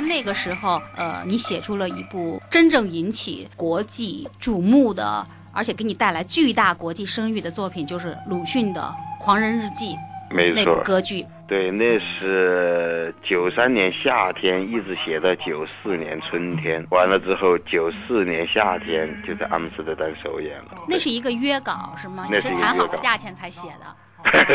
[0.00, 8.80] 在那个时候，呃，你写出了一部真正引起国际瞩目的，而且给你带来巨大国际声誉的作品，就是鲁迅的
[9.22, 9.94] 《狂人日记》。
[10.30, 11.26] 那没错部歌剧。
[11.48, 20.78] 对，那是九三年夏天，一直写到九四年春天，完了之后，九四年夏天就在阿姆斯特丹首演了。
[20.87, 22.28] 那是一个约稿是吗？
[22.30, 23.96] 那是谈好约稿了价钱才写的。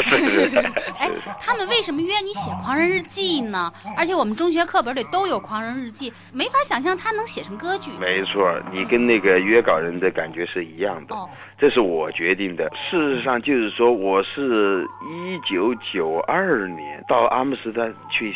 [0.06, 0.58] 是 是
[0.98, 1.10] 哎，
[1.40, 3.72] 他们为什么约你写《狂人日记》呢？
[3.98, 7.92] 而且我们中学课本里都有《狂人日记》，没法想象他能写成歌剧。
[8.00, 11.16] 没错，你跟那个约稿人的感觉是一样的。
[11.16, 12.70] 哦，这是我决定的。
[12.90, 18.36] 事实上，就是说，我是一九九二年到阿姆斯特丹去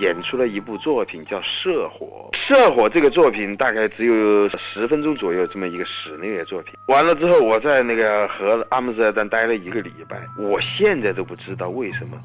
[0.00, 2.30] 演出了一部作品，叫《社火》。
[2.46, 6.74] 《社火》这个作品大概只有十分钟左右这么一个室内的作品。
[6.86, 10.20] 完了之后，我在那个和阿姆斯特丹待了一个礼拜。
[10.38, 12.18] 我现在都不知道为什么，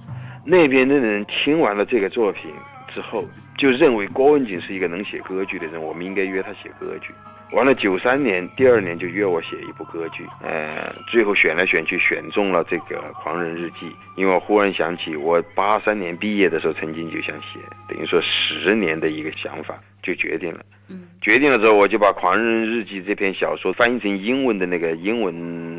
[0.45, 2.51] 那边的人听完了这个作品
[2.93, 3.25] 之后，
[3.57, 7.13] 就认为郭文景是一个能写歌剧的人，我们应该约他写歌剧。
[7.53, 13.85] 完了，九三年第二年就约我写一部歌剧，呃，最后选来选去选中了这个《狂人日记》，
[14.15, 20.65] 因为我忽然想起我八三年毕业的时候曾经就想写，等于说十年的一个想法就决定了。
[20.87, 25.33] 嗯，决定了之后，我就把《狂人日记》这篇小说翻译成英文的那个英文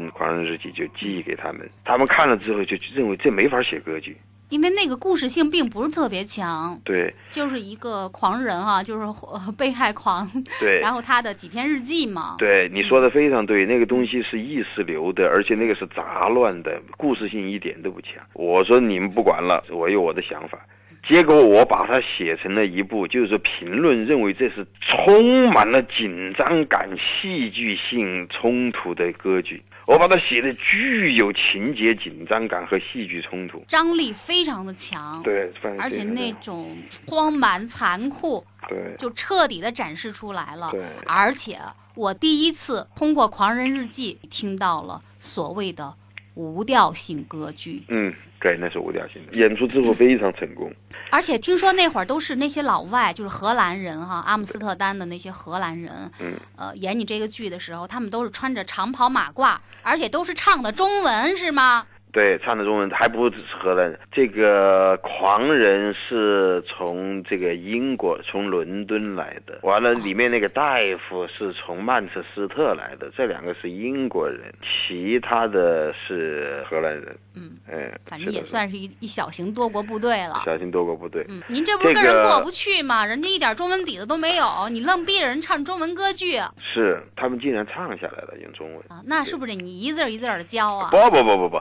[0.12, 4.16] 《狂人日记》就寄给他们，他们看了之后就认为这没法写歌剧。
[4.50, 10.28] 因为那个故事性并不是特别强，对就是一个狂人哈、就是呃 被害狂，
[10.61, 18.12] 对 然后他的几篇日记嘛，对，你说的非常对，那个东西是意识流的，而且那个是杂乱的，故事性一点都不强。
[18.35, 20.59] 我说你们不管了，我有我的想法。
[21.07, 29.62] 结果我把它写成了一部，就是评论认为这是充满了紧张感、戏剧性冲突的歌剧。
[29.86, 33.64] 我把它写的具有情节紧张感和戏剧冲突。
[33.68, 40.82] 张力非常的强，对，而且那种荒蛮残酷，对就彻底的展示出来了对。
[41.06, 41.58] 而且
[41.94, 45.94] 我第一次通过《狂人日记》听到了所谓的
[46.34, 49.32] 无调性歌剧，嗯，对，那是无调性的。
[49.36, 50.72] 演出之后非常成功。
[51.10, 61.86] 而且听说那会儿都是那些老外，就是荷兰人哈，阿姆斯特丹的那些荷兰人，嗯，呃，演你这个剧的时候，他们都是穿着长袍马褂，而且都是唱的中文，是吗？
[62.14, 63.98] 对，唱的中文还不只是荷兰人。
[64.12, 69.59] 这个狂人是从这个英国，从伦敦来的。
[69.62, 77.18] 完了，里面那个大夫是从曼彻斯特来的，这两个是英国人，其他的是荷兰人。
[77.35, 80.42] 嗯，哎，反正也算是一一小型多国部队了。
[80.44, 81.27] 小型多国部队。
[81.29, 83.05] 嗯，您这不是跟人过不去吗？
[83.05, 86.55] 人家一点中文底子都没有，你愣逼着人唱中文歌剧啊？
[86.62, 88.81] 是他们竟然唱下来了，用中文。
[88.88, 90.90] 啊那是不是得你一字儿一字的教啊？
[90.92, 91.61] 不不不不不，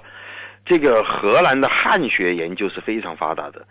[0.65, 3.65] 这个荷兰的汉学研究是非常发达的。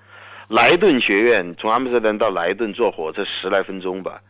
[0.49, 4.21] 莱顿学院从阿姆斯特丹到莱顿坐火车十来分钟吧，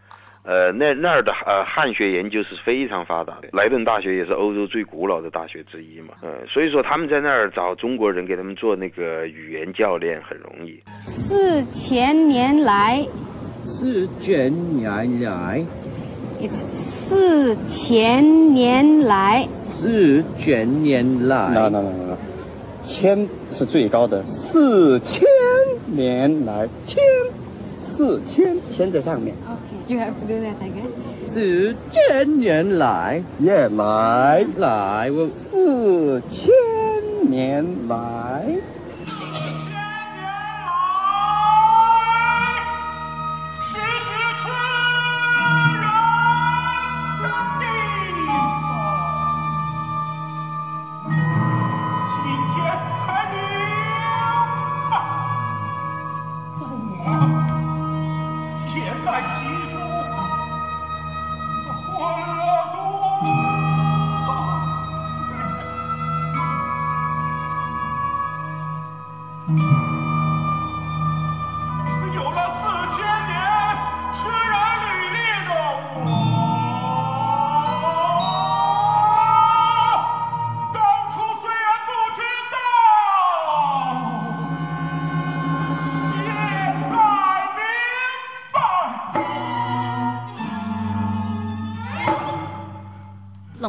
[0.44, 3.48] 呃，那那儿的呃汉学研究是非常发达的。
[3.52, 10.80] 莱顿大学也是欧洲最古老的大学之一嘛，呃，所以说他们在那儿找中国人给他们做那个语言教练很容易。
[11.00, 13.04] 四千年来
[13.64, 15.64] 四千年来
[16.40, 22.11] ，，it's 四千年来，四千年来，no no no no，
[22.84, 25.20] 千是最高的，四千
[25.86, 27.02] 年来，千
[27.80, 29.34] 四千千在上面。
[29.46, 30.90] OK，you have to do that again.
[31.20, 36.52] 四千年来，耶来来，我四千
[37.30, 38.44] 年来。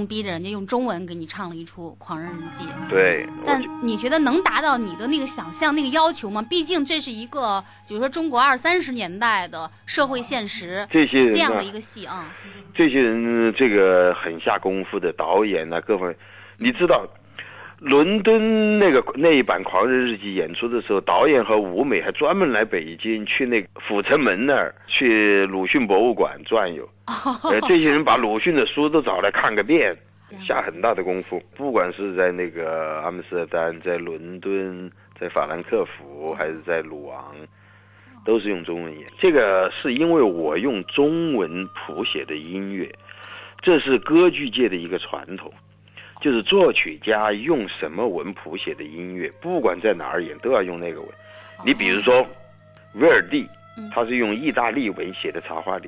[0.03, 2.65] 愣逼着人家用中文给你唱了一出《狂人日记》。
[2.89, 6.41] 对，但你觉得能达到你的那个想象、那个要求吗？
[6.41, 12.29] 毕竟这是一个，比如说中国二三十年代的社会现实，这些人啊这样的一个戏啊。
[12.75, 16.17] 这些人这个很下功夫的导演啊，各方面，
[16.58, 17.08] 你知道，
[17.84, 26.88] 伦敦那个那一版《狂人日记》演出的时候，导演和舞美还专门来北京去那个阜成门那儿去鲁迅博物馆转悠。
[27.44, 29.94] 呃， 这些人把鲁迅的书都找来看个遍，
[30.48, 31.44] 下很大的功夫。
[31.58, 37.36] 不管是在那个阿姆斯特丹、在伦敦、在法兰克福还是在鲁昂，
[38.23, 39.06] 都是用中文演。
[39.19, 42.90] 这个是因为我用中文谱写的音乐，
[43.62, 45.52] 这是歌剧界的一个传统，
[46.24, 51.10] 就是作曲家用什么文谱写的音乐，不管在哪儿演都要用那个文。
[51.65, 52.26] 你比如说，
[52.94, 53.46] 威尔第，
[53.94, 55.88] 他是用意大利文写的《茶花女》，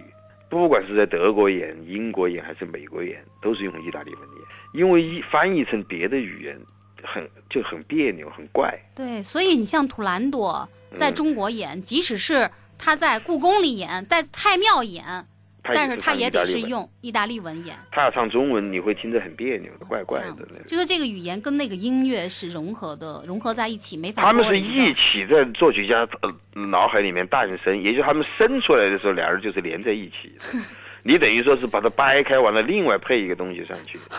[0.49, 4.39] 不管是在德国演、英国演还是美国演，都是用意大利文演，
[4.73, 6.59] 因为一翻译成别的语言，
[7.01, 8.77] 很就很别扭、很怪。
[8.93, 10.67] 对，所以你像图兰朵
[10.97, 15.25] 在中国演，即使是他在故宫里演，在太庙演，
[15.73, 17.75] 但是他也得是用意大利文演。
[17.91, 20.45] 他要唱中文，你会听着很别扭的、怪怪的。
[20.67, 24.21] 就是这个语言跟那个音乐是融合的，融合在一起，没法。
[24.21, 30.59] 他们是一起在作曲家呃脑海里面诞生，也就是他们生出来的时候，俩人就是连在一起的。
[31.03, 33.99] 你等于说是把它掰开完了，另外配一个东西上去。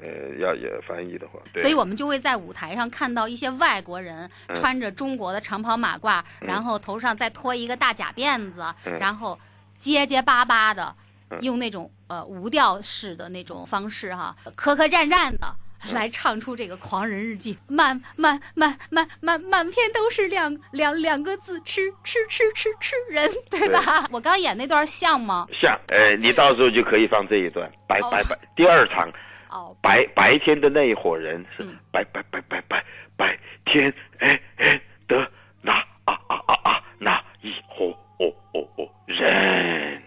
[0.00, 9.36] 呃，要也翻译的话，对所以我们就会在舞台上看到一些外国人嗯穿着中国的长袍马褂，嗯然后头上再拖一个大假辫子，嗯然后
[9.78, 10.94] 结结巴巴的，
[11.30, 15.46] 嗯用那种呃无调式的那种方式哈，磕磕绊绊的。
[15.46, 15.54] 嗯
[15.92, 24.04] 来唱出这个《狂人日记》，满满满满满满篇都是两两两个字，吃吃吃吃吃人，对吧？
[24.10, 25.46] 我刚演那段像吗？
[25.62, 29.08] 像，呃，你到时候就可以放这一段，白哦白白，第二场，
[29.50, 32.84] 哦白白天的那一伙人是嗯白白白白白
[33.16, 35.30] 白天哎哎的
[35.62, 35.74] 那
[36.06, 39.98] 啊啊啊啊那一伙哦哦哦人。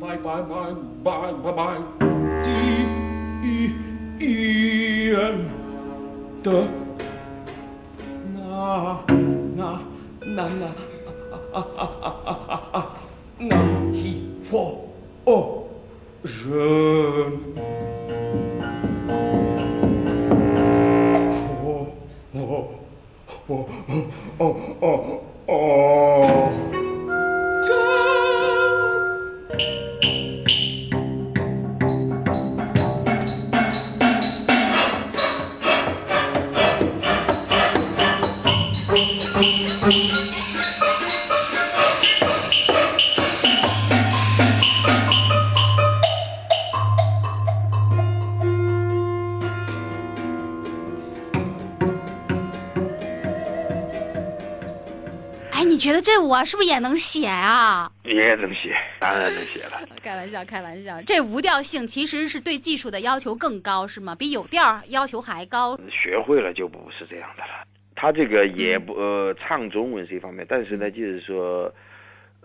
[0.00, 0.52] 拜拜拜
[1.02, 1.10] 拜
[1.42, 1.60] 拜拜，
[2.42, 2.46] 第
[3.42, 3.44] 一
[4.18, 4.22] 一
[5.08, 5.14] 人
[6.42, 6.46] 的
[8.34, 8.36] 那
[9.56, 9.58] 那
[10.20, 10.60] 那那
[11.52, 11.56] 啊
[12.74, 12.76] 啊
[24.84, 25.00] 哦
[25.46, 26.10] 哦
[56.34, 57.88] 我是不是也能写啊？
[58.02, 59.80] 也能写，当然能写了。
[60.02, 61.00] 开玩笑，开玩笑。
[61.02, 64.16] 这无调性其实是对技术的要求更高，是吗？
[64.16, 65.78] 比有调要求还高。
[65.88, 67.64] 学会了就不是这样的了。
[67.94, 71.72] 他这个也不呃唱中文是一方面，但是呢，就是说，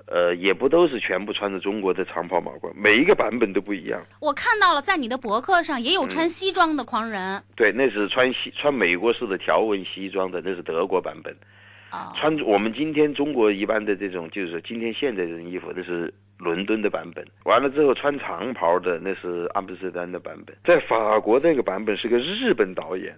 [0.06, 4.00] 呃，也不都是全部穿着中国的长袍马褂，每一个版本都不一样。
[4.20, 7.44] 我看到了，在你的博客上也有穿西装的狂人。
[7.56, 11.36] 对，那是穿西穿美国式的条纹西装的，那是德国版本。
[12.16, 17.26] 穿我们今天中国一般的这种，就是说今天现在这种衣服，那是伦敦的版本。
[17.44, 20.56] 完了之后穿长袍的，那是阿姆斯特丹的版本。
[20.64, 23.18] 在法国那个版本是个日本导演，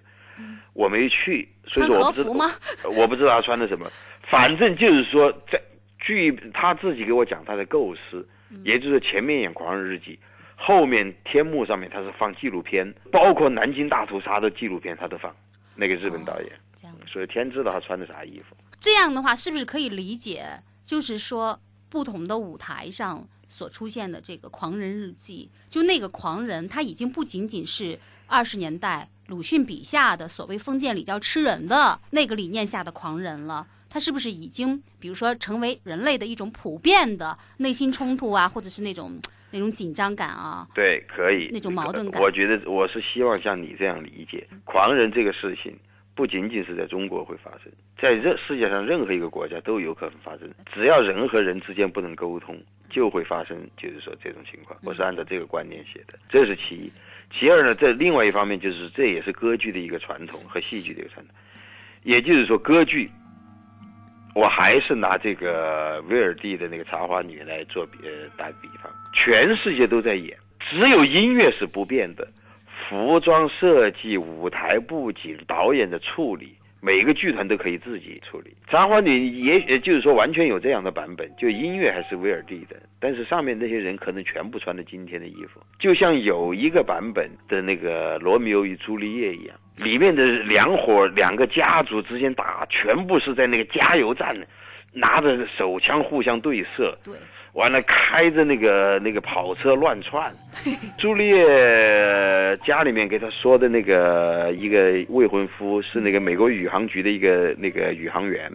[0.72, 2.90] 我没去，所以说我不知道？
[2.96, 3.90] 我不知道他穿的什么。
[4.22, 5.60] 反正就是说，在
[5.98, 8.26] 据他自己给我讲他的构思，
[8.64, 10.18] 也就是前面演《狂人日记》，
[10.56, 15.34] 后面天幕上面他是放纪录片，包括南京大屠杀的纪录片他都放。
[15.74, 16.52] 那个日本导演，
[17.06, 18.56] 所以天知道他穿的啥衣服。
[18.80, 20.62] 这样的话，是不是可以理解？
[20.84, 21.58] 就是说，
[21.88, 33.66] 不同的舞台上所出现的这个狂人日记，就那个狂人，他已经不仅仅是二十年代鲁迅笔下的所谓封建礼教吃人的那个理念下的狂人了。
[33.88, 39.20] 他是不是已经，比如说，成为人类的一种普遍的内心冲突啊，或者是那种
[39.52, 40.66] 那种紧张感啊？
[40.74, 45.76] 对，可以那种矛盾感我觉得我是希望像你这样理解，狂人这个事情
[46.14, 50.50] 不仅仅是在中国会发生，在任世界上任何一个国家都有可能发生。
[50.72, 52.58] 只要人和人之间不能沟通，
[52.90, 54.78] 就会发生，就是说这种情况。
[54.82, 56.92] 我是按照这个观念写的，这是其一。
[57.30, 61.34] 其二呢，这另外一方面就是这也是歌剧的一个传统和戏剧的一个传统，
[62.02, 63.10] 也就是说歌剧。
[64.34, 72.26] 我还是拿这个威尔第的那个《茶花女》来做比呃打比方，全世界都在演，只有音乐是不变的，
[72.88, 78.50] 服装设计、舞台布景、导演的处理，每个剧团都可以自己处理。
[78.70, 89.56] 《茶花女》也也就是说完全有这样的版本，就音乐还是威尔第的，但是上面那些人可能全部穿着今天的衣服，就像有一个版本的那个《罗密欧与朱丽叶》一样。
[89.76, 94.36] 里面的两伙两个家族之间打，全部是在那个加油站，
[94.92, 96.94] 拿着手枪互相对射。
[97.02, 97.14] 对，
[97.52, 100.30] 完了开着那个那个跑车乱窜。
[100.98, 108.50] 朱丽叶家里面给他说的那个一个未婚夫是那个美国宇航局的一个那个宇航员，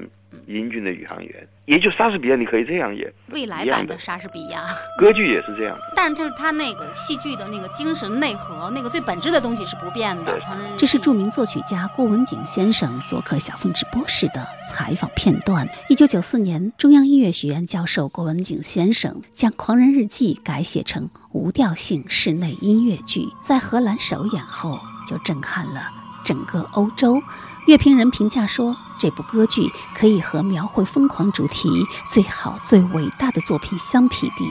[0.45, 1.47] 英俊的宇航员。
[1.65, 3.11] 也就莎士比亚，你可以这样演。
[3.31, 4.63] 未来版的莎士比亚，
[4.97, 5.77] 歌剧也是这样。
[5.93, 10.39] 但是就是他那个戏剧的那个精神内核，那个最本质的东西是不变的。
[10.77, 15.67] 这是著名作曲家郭文景先生做客小凤直播室的采访片段。
[15.89, 25.91] 一九九四年，中央音乐学院教授郭文景先生将《狂人日记》改写成无调性室内音乐剧，在荷兰首演后就震撼了
[26.23, 27.21] 整个欧洲。
[27.67, 31.69] 乐评人评价说，这部歌剧可以和描绘疯狂主题
[32.09, 34.45] 最好、最伟大的作品相匹敌。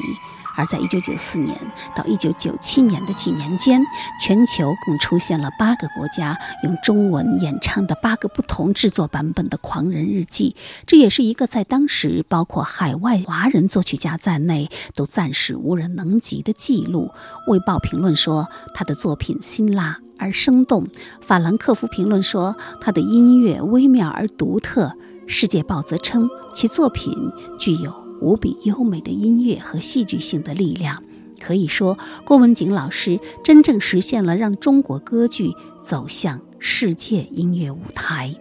[0.55, 1.59] 而在1994年
[1.95, 3.83] 到1997年的几年间，
[4.21, 10.55] 全球共出现了八个国家用中文演唱的八个不同制作版本的《狂人日记》，
[10.87, 17.11] 这也是一个在当时包括海外华人作曲家在内都暂时无人能及的记录。
[17.51, 19.99] 《卫报》评论说，他的作品辛辣。
[20.19, 20.87] 而生动，
[21.21, 24.93] 法兰克福评论说他的音乐微妙而独特。
[25.27, 27.13] 世界报则称其作品
[27.59, 31.03] 具有无比优美的音乐和戏剧性的力量。
[31.41, 35.53] 可以说，郭文景老师真正实现了让中国歌剧
[35.83, 38.35] 走向世界音乐舞台。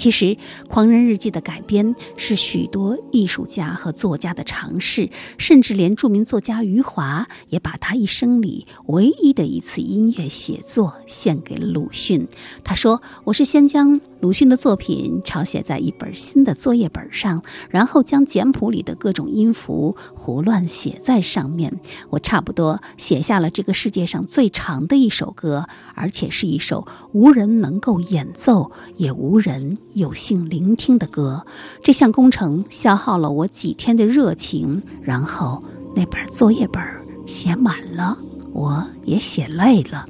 [0.00, 0.24] 其实，
[0.66, 12.26] 《狂人日记》的改编是许多艺术家和作家的尝试，甚至连著名作家余华也把他一生里唯一的一次音乐写作献给了鲁迅。
[12.64, 21.78] 他说：“我是先将鲁迅的作品抄写在一本新的作业本上，然后将简谱里的各种音符胡乱写在上面。
[22.08, 31.44] 我差不多写下了这个世界上最长的一首歌，而且是一首无人能够演奏，也无人。”有幸聆听的歌，
[31.82, 35.62] 这项工程消耗了我几天的热情，然后
[35.94, 36.82] 那本作业本
[37.26, 38.16] 写满了，
[38.52, 40.06] 我也写累了。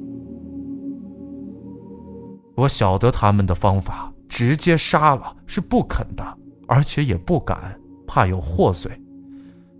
[2.55, 8.89] 我晓得他们的方法，直接杀了是不肯的，而且也不敢，怕有祸祟，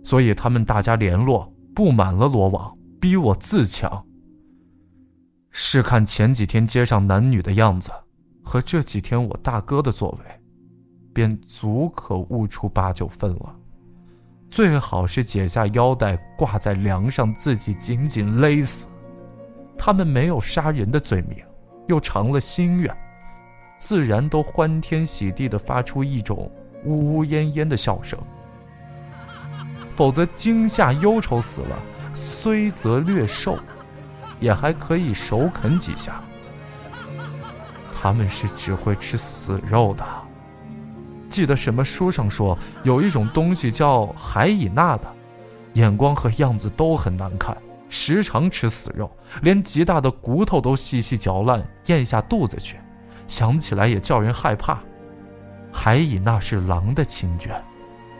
[0.02, 4.04] 所以他们大家联络，布满了罗网，逼我自强。
[5.50, 7.90] 试看前几天街上男女的样子。
[8.42, 10.40] 和这几天我大哥的作为，
[11.14, 13.56] 便足可悟出八九分了。
[14.50, 18.88] 最好是解下腰带挂在梁上，自己紧紧勒死。
[19.78, 21.38] 他们没有杀人的罪名，
[21.88, 22.94] 又偿了心愿，
[23.78, 26.50] 自然都欢天喜地地发出一种
[26.84, 28.18] 呜呜咽咽的笑声。
[29.94, 31.78] 否则惊吓忧愁死了，
[32.12, 33.58] 虽则略瘦，
[34.40, 36.22] 也还可以手啃几下。
[38.02, 40.04] 他们是只会吃死肉的。
[41.28, 45.06] 记得什么书上说有一种东西叫海以纳的，
[45.74, 47.56] 眼光和样子都很难看，
[47.88, 49.08] 时常吃死肉，
[49.40, 52.76] 连极大的骨头都细细嚼烂咽下肚子去，
[53.28, 54.80] 想起来也叫人害怕。
[55.72, 57.50] 海以纳是狼的亲眷，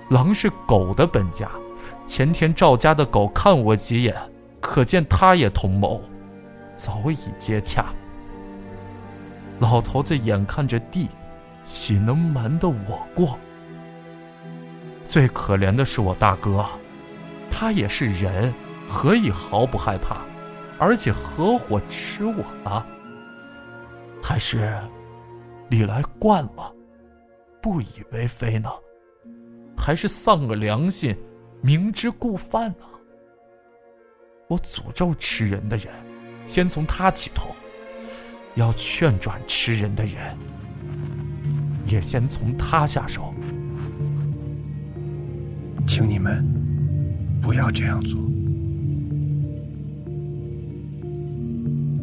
[0.08, 1.50] 狼是狗的本家。
[2.06, 4.14] 前天赵家的狗看我几眼，
[4.60, 6.00] 可见他也同谋，
[6.76, 7.86] 早已接洽。
[9.62, 11.08] 老头子眼看着地，
[11.62, 13.38] 岂能瞒得我过？
[15.06, 16.66] 最可怜的是我大哥，
[17.48, 18.52] 他也是人，
[18.88, 20.16] 何以毫不害怕，
[20.80, 22.84] 而且合伙吃我呢？
[24.20, 24.76] 还是
[25.68, 26.74] 历来惯了，
[27.60, 28.68] 不以为非呢？
[29.78, 31.16] 还是丧了良心，
[31.60, 32.86] 明知故犯呢？
[34.48, 35.94] 我诅咒吃人的人，
[36.46, 37.54] 先从他起头。
[38.54, 40.36] 要劝转吃人的人，
[41.86, 43.34] 也先从他下手。
[45.86, 46.44] 请你们
[47.40, 48.20] 不要这样做。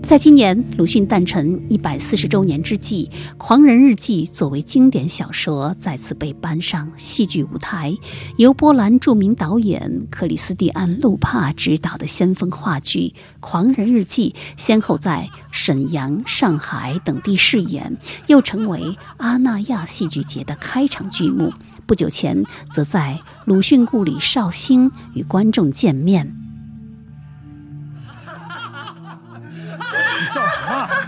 [0.10, 3.08] 在今年鲁迅诞辰一百四十周年之际，
[3.38, 7.96] 《狂人日记》作为经典小说再次被搬上戏剧舞台。
[8.36, 17.96] 由波兰著名导演克里斯蒂安·路帕执导的先锋话剧《狂人日记》，先后在沈阳、上海等地试演，
[18.26, 21.54] 又成为阿那亚戏剧节的开场剧目。
[21.86, 22.44] 不久前，
[22.74, 26.39] 则在鲁迅故里绍兴与观众见面。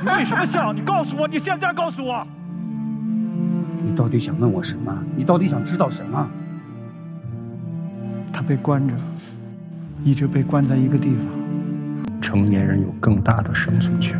[0.01, 0.72] 你为什么笑？
[0.74, 2.26] 你告诉我，你现在告诉我，
[3.84, 4.91] 你到底想问我什么？
[5.16, 6.28] 你到底想知道什么？
[8.32, 8.95] 他被关着，
[10.03, 11.26] 一直被关在一个地方。
[12.22, 14.18] 成年人有更大的生存权，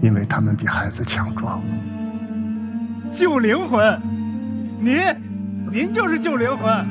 [0.00, 1.60] 因为他们比孩子强壮。
[3.10, 4.00] 救灵魂，
[4.78, 5.02] 您
[5.72, 6.86] 您就是救灵魂。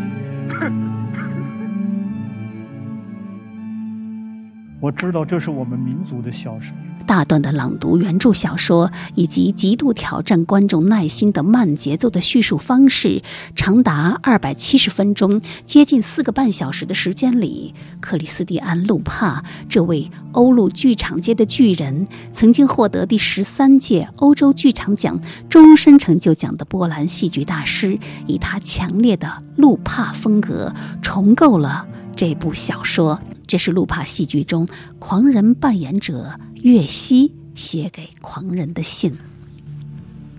[4.86, 6.72] 我知道这是我们民族的笑声。
[7.08, 13.24] 大段的朗读原著小说，以及极度挑战观众耐心的慢节奏的叙述方式，
[13.56, 25.20] 长达二百七十分钟，接近四个半小时的时间里，克里斯蒂安·路帕这位欧陆剧场界的巨人，曾经获得第十三届欧洲剧场奖
[25.50, 30.72] 终身成就奖的波兰戏剧大师，以他强烈的路帕风格
[31.02, 33.20] 重构了这部小说。
[33.48, 39.16] 这是路帕戏剧中狂人扮演者岳西写给狂人的信。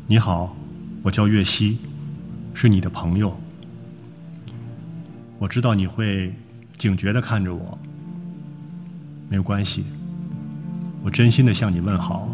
[0.08, 0.56] 你好，
[1.02, 1.78] 我叫岳西，
[2.52, 3.36] 是你的朋友。
[5.38, 6.34] 我知道你会
[6.76, 7.78] 警觉的看着我，
[9.28, 9.84] 没有关系，
[11.04, 12.28] 我真心的向你问好。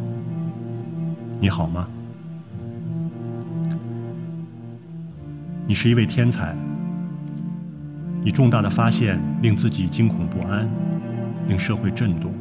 [1.38, 1.86] 你好吗？
[5.66, 6.56] 你是一位天才。
[8.24, 10.68] 你重大的发现令自己惊恐不安，
[11.48, 12.32] 令社会震动。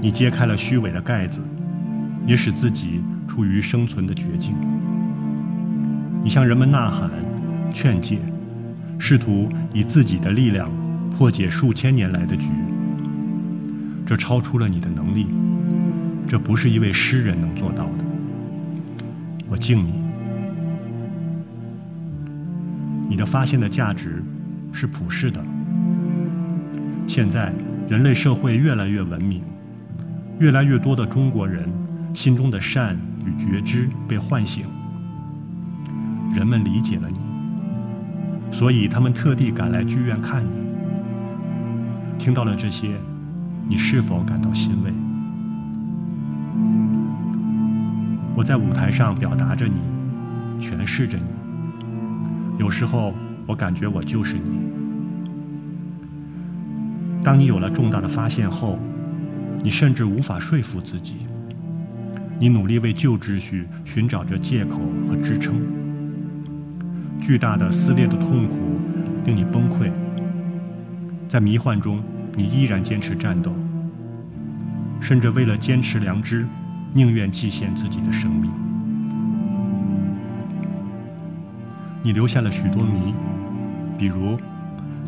[0.00, 1.40] 你揭开了虚伪的盖子，
[2.26, 4.54] 也使自己处于生存的绝境。
[6.22, 7.10] 你向人们呐喊、
[7.72, 8.18] 劝诫，
[8.98, 10.70] 试图以自己的力量
[11.16, 12.50] 破解数千年来的局。
[14.04, 15.26] 这超出了你的能力，
[16.26, 18.04] 这不是一位诗人能做到的。
[19.48, 19.97] 我敬你。
[23.18, 24.24] 的发现的价值
[24.72, 25.44] 是普世的。
[27.06, 27.52] 现在，
[27.88, 29.42] 人类社会越来越文明，
[30.38, 31.68] 越来越多的中国人
[32.14, 32.96] 心中的善
[33.26, 34.64] 与觉知被唤醒，
[36.34, 37.18] 人们理解了你，
[38.54, 40.68] 所以他们特地赶来剧院看你。
[42.18, 42.90] 听到了这些，
[43.68, 44.92] 你是否感到欣慰？
[48.34, 49.80] 我在舞台上表达着你，
[50.60, 51.37] 诠释着你。
[52.58, 53.14] 有时候，
[53.46, 54.60] 我感觉我就是你。
[57.22, 58.78] 当你有了重大的发现后，
[59.62, 61.16] 你甚至无法说服自己。
[62.40, 65.56] 你努力为旧秩序寻找着借口和支撑。
[67.20, 68.58] 巨大的撕裂的痛苦
[69.24, 69.90] 令你崩溃。
[71.28, 72.02] 在迷幻中，
[72.34, 73.52] 你依然坚持战斗，
[75.00, 76.46] 甚至为了坚持良知，
[76.92, 78.50] 宁愿祭献自己的生命。
[82.08, 83.12] 你留下了许多谜，
[83.98, 84.38] 比如，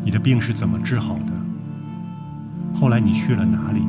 [0.05, 1.33] 你的病是怎么治好的？
[2.75, 3.81] 后来你去了哪里？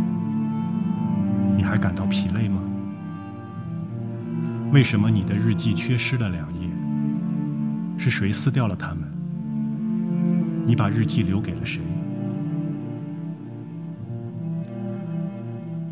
[1.55, 2.59] 你还感到疲累吗？
[4.73, 6.67] 为什么你的日记缺失了两页？
[7.99, 9.03] 是谁撕掉了它们？
[10.65, 11.83] 你把日记留给了谁？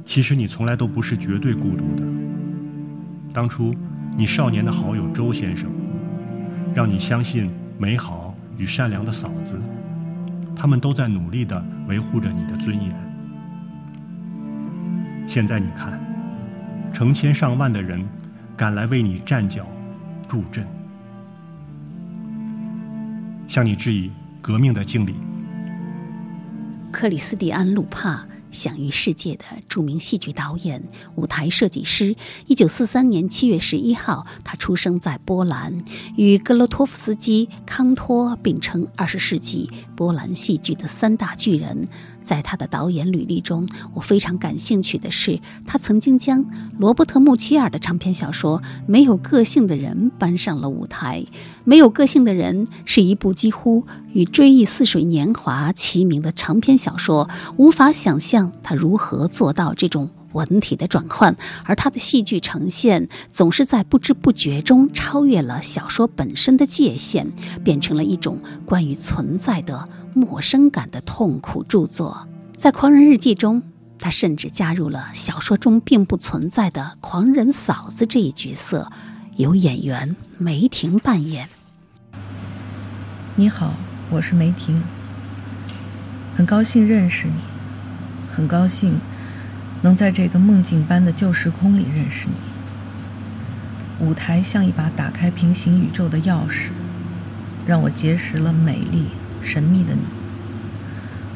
[0.06, 2.02] 其实你从来都不是绝对孤独的。
[3.30, 3.74] 当初，
[4.16, 5.70] 你少年的好友周先生。
[6.74, 9.60] 让你相信美好与善良的嫂子，
[10.54, 12.94] 他们都在努力的维护着你的尊严。
[15.26, 16.00] 现在你看，
[16.92, 18.06] 成千上万的人
[18.56, 19.66] 赶来为你站脚、
[20.28, 20.66] 助阵，
[23.48, 24.10] 向你致以
[24.40, 25.14] 革命的敬礼。
[26.92, 28.24] 克里斯蒂安·鲁帕。
[28.52, 30.82] 享誉世界的著名戏剧导演、
[31.16, 32.14] 舞台设计师。
[32.46, 35.82] 一九四三年七月十一号，他出生在波兰，
[36.16, 41.88] 与格罗托夫斯基、康托并称二十世纪波兰戏剧的三大巨人。
[42.22, 46.44] 在他的导演履历中，我非常感兴趣的是，他曾经将
[46.78, 51.20] 罗伯特·穆齐尔的长篇小说《没有个性的人》搬上了舞台。
[51.64, 67.26] 《没有个性的人》是一部几乎与《追忆似水年华》齐名的长篇小说，无法想象他如何做到这种文体的转换，而他的戏剧呈现总是在不知不觉中超越了小说本身的界限，
[67.64, 69.88] 变成了一种关于存在的。
[70.12, 72.26] 陌生感的痛苦著作，
[72.56, 73.62] 在《狂人日记》中，
[73.96, 78.90] 他甚至加入了小说中并不存在的狂人嫂子这一角色，
[79.36, 81.48] 由演员梅婷扮演。
[83.36, 83.72] 你好，
[84.10, 84.82] 我是梅婷，
[86.34, 87.34] 很高兴认识你，
[88.28, 88.98] 很高兴
[89.82, 94.06] 能在这个梦境般的旧时空里认识你。
[94.06, 96.70] 舞台像一把打开平行宇宙的钥匙，
[97.66, 99.08] 让我结识了美丽。
[99.42, 100.00] 神秘的你，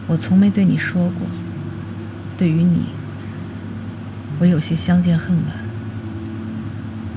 [0.07, 1.26] 我从没对你说过。
[2.36, 2.86] 对于你，
[4.38, 5.64] 我有些相见恨晚。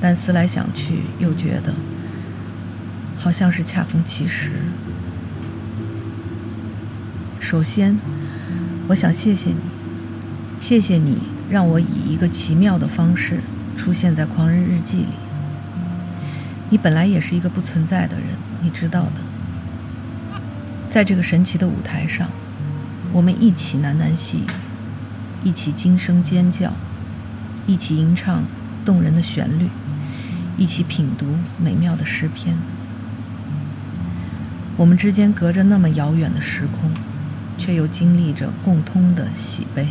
[0.00, 1.74] 但思来想去，又觉得
[3.18, 4.52] 好像是恰逢其时。
[7.38, 7.98] 首先，
[8.88, 9.56] 我想谢谢你，
[10.60, 13.40] 谢谢你让我以一个奇妙的方式
[13.76, 15.08] 出现在《狂人日记》里。
[16.70, 18.26] 你本来也是一个不存在的人，
[18.60, 20.40] 你知道的。
[20.90, 22.28] 在这个神奇的舞台上，
[23.12, 24.46] 我们一起喃喃细语，
[25.44, 26.72] 一起惊声尖叫，
[27.66, 28.42] 一起吟唱
[28.84, 29.68] 动人的旋律，
[30.56, 32.56] 一起品读美妙的诗篇。
[34.76, 36.90] 我们之间隔着那么遥远的时空，
[37.56, 39.88] 却又经历着共通的喜悲。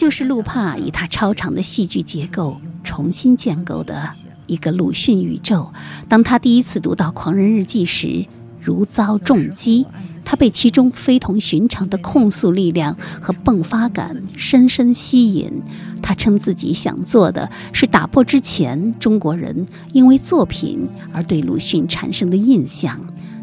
[0.00, 4.08] 就是路帕以他超长的戏剧结构重新建构的
[4.46, 5.70] 一个鲁迅宇宙。
[6.08, 8.24] 当他第一次读到《狂人日记》时，
[8.62, 9.86] 如遭重击，
[10.24, 15.52] 他被其中非同寻常的控诉力量和迸发感深深吸引。
[16.00, 22.98] 他称自己想做的是打破之前中国人因为作品而对鲁迅产生的印象。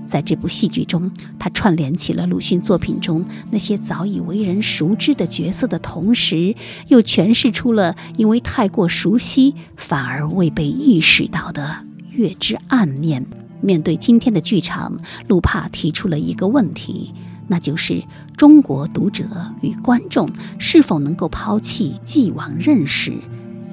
[0.07, 6.55] 在这部戏剧中，他串联起了鲁迅作品中那些早已为人熟知的角色的同时，
[6.87, 13.25] 又诠释出了因为太过熟悉反而未被意识到的月之暗面。
[13.59, 14.97] 面对今天的剧场，
[15.27, 17.13] 路帕提出了一个问题，
[17.47, 18.01] 那就是
[18.37, 19.25] 中国读者
[19.61, 23.13] 与观众是否能够抛弃既往认识，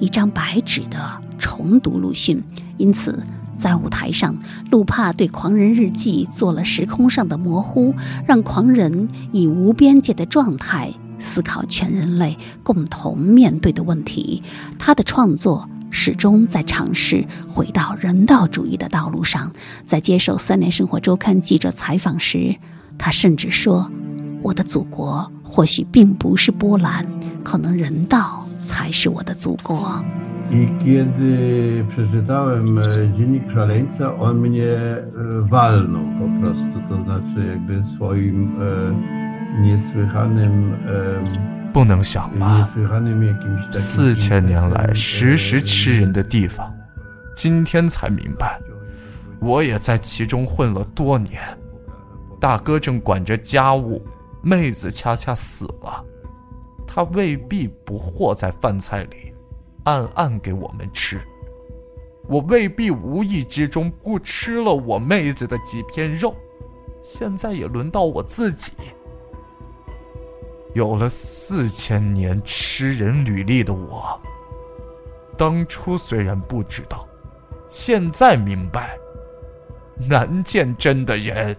[0.01, 2.43] 一张白纸的重读鲁迅。
[2.77, 3.23] 因此。
[3.57, 4.37] 在舞台上，
[4.71, 7.95] 路帕对《狂人日记》做了时空上的模糊，
[8.27, 14.43] 让狂人以无边界的状态思考全人类共同面对的问题。
[14.79, 19.53] 他的创作始终在尝试回到人道主义的道路上。
[19.85, 22.57] 在接受《三联生活周刊》记者采访时，
[22.99, 23.91] 他甚至说
[24.43, 27.07] ：“我的祖国或许并不是波兰，
[27.45, 30.05] 可能人道才是我的祖国。”
[30.51, 32.81] I kiedy przeczytałem
[33.13, 34.77] Dziennik Szaleńca, on mnie
[35.49, 38.57] walnął po prostu, to znaczy jakby swoim
[39.63, 40.75] niesłychanym
[41.73, 42.65] 不能想吗？
[43.73, 46.73] 四千年来时时吃人的地方，
[47.35, 48.61] 今天才明白，
[49.41, 51.41] 我也在其中混了多年。
[52.39, 54.01] 大哥正管着家务，
[54.41, 56.05] 妹子恰恰死了，
[56.87, 59.34] 他未必不和在饭菜里。
[59.85, 61.21] 暗暗给我们吃，
[62.27, 66.35] 我未必无意之中不吃了我妹子的几片肉，
[67.03, 68.73] 现在也轮到我自己。
[70.73, 74.21] 有了四千年吃人履历的我，
[75.37, 77.07] 当初虽然不知道，
[77.69, 78.99] 现在明白，
[80.09, 81.57] 难见真的人。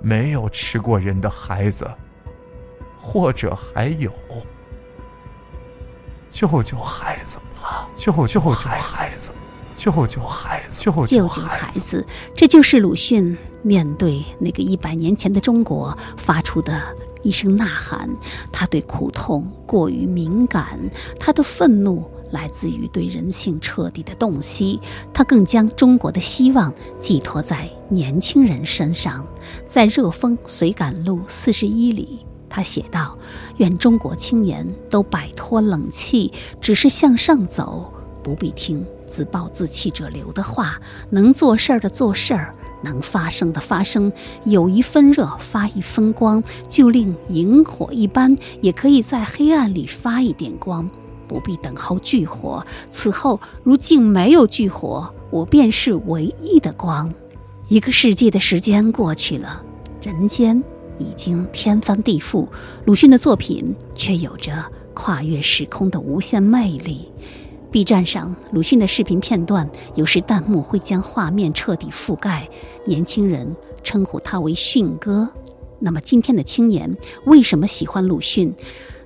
[0.00, 1.88] 没有吃过人的孩子，
[2.96, 4.12] 或者还有。
[6.36, 7.88] 救救孩子吧！
[7.96, 8.78] 救救孩
[9.16, 9.32] 子！
[9.74, 10.82] 救救孩子！
[10.82, 12.06] 救救孩子！
[12.34, 16.78] 这就是鲁迅面对那个一百年前的中国发出的
[17.22, 18.10] 一声呐喊。
[18.52, 20.78] 他对苦痛过于敏感，
[21.18, 24.78] 他的愤怒来自于对人性彻底的洞悉。
[25.14, 26.70] 他更将中国的希望
[27.00, 29.26] 寄托在年轻人身上。
[29.66, 32.25] 在《热风随感录四十一》里。
[32.48, 33.16] 他写道
[33.58, 37.92] ：“愿中国青年都摆脱冷气，只是向上走，
[38.22, 40.80] 不必听自暴自弃者流的话。
[41.10, 44.12] 能做事儿的做事儿，能发声的发声。
[44.44, 50.88] 有一分热，发一分光，就令萤火一般，也可以在黑暗里发一点光。
[51.28, 57.12] 不必等候炬火，此后如竟没有炬火，我便是唯一的光。
[57.68, 59.60] 一个世纪的时间过去了，
[60.00, 60.62] 人间。”
[60.98, 62.48] 已经天翻地覆，
[62.84, 67.10] 鲁迅的作品却有着跨越时空的无限魅力。
[67.70, 72.48] B 站上鲁迅的视频片段，有时弹幕会将画面彻底覆盖，
[72.86, 75.28] 年轻人称呼他为“迅哥”。
[75.78, 78.54] 那么，今天的青年为什么喜欢鲁迅？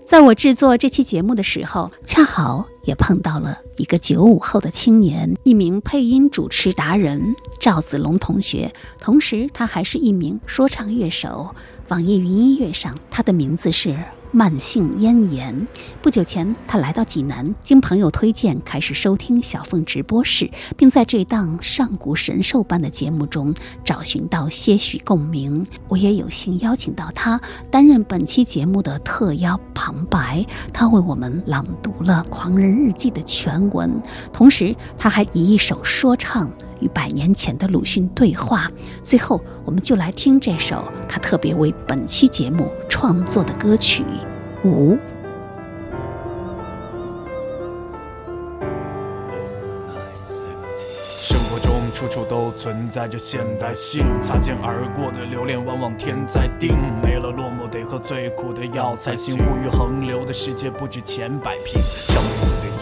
[0.05, 11.55] 在我制作这期节目的时候，恰好也碰到了一个九五后的青年，一名配音主持达人赵子龙同学，同时他还是一名说唱乐手。
[11.91, 13.99] 网易云音乐上，他的名字是。
[14.33, 15.67] 慢性咽炎。
[16.03, 23.55] 不久前，他来到济南，经朋友推荐，开始收听小凤直播室，并在这档上古神兽般的节目中
[23.85, 25.67] 找寻到些许共鸣。
[25.89, 33.91] 我也有幸邀请到他担任本期节目的特邀旁白，他为我们朗读了《狂人日记》的全文，
[34.33, 36.51] 同时他还以一首说唱。
[36.81, 38.73] 与百年前的鲁迅对话。
[39.03, 44.03] 最后，我们就来听这首他特别为本期节目创作的歌曲
[44.65, 44.95] 《五》。
[51.23, 56.77] 生活中处处都存在着现代性，擦肩而过的留恋，往往天在定。
[57.03, 59.37] 没了落寞，得喝最苦的药才行。
[59.37, 61.81] 物欲横流的世界，不止钱摆平。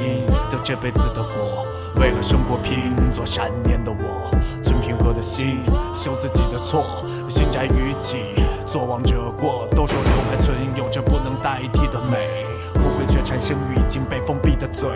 [0.00, 1.66] 因得这辈子的果。
[1.96, 4.30] 为了生活拼做善念的我，
[4.62, 5.60] 存平和的心，
[5.94, 6.84] 修自己的错，
[7.28, 8.18] 心斋于己，
[8.66, 9.66] 做王者过。
[9.74, 12.44] 都说留牌存有着不能代替的美，
[12.76, 14.88] 误会却产生于已经被封闭的嘴。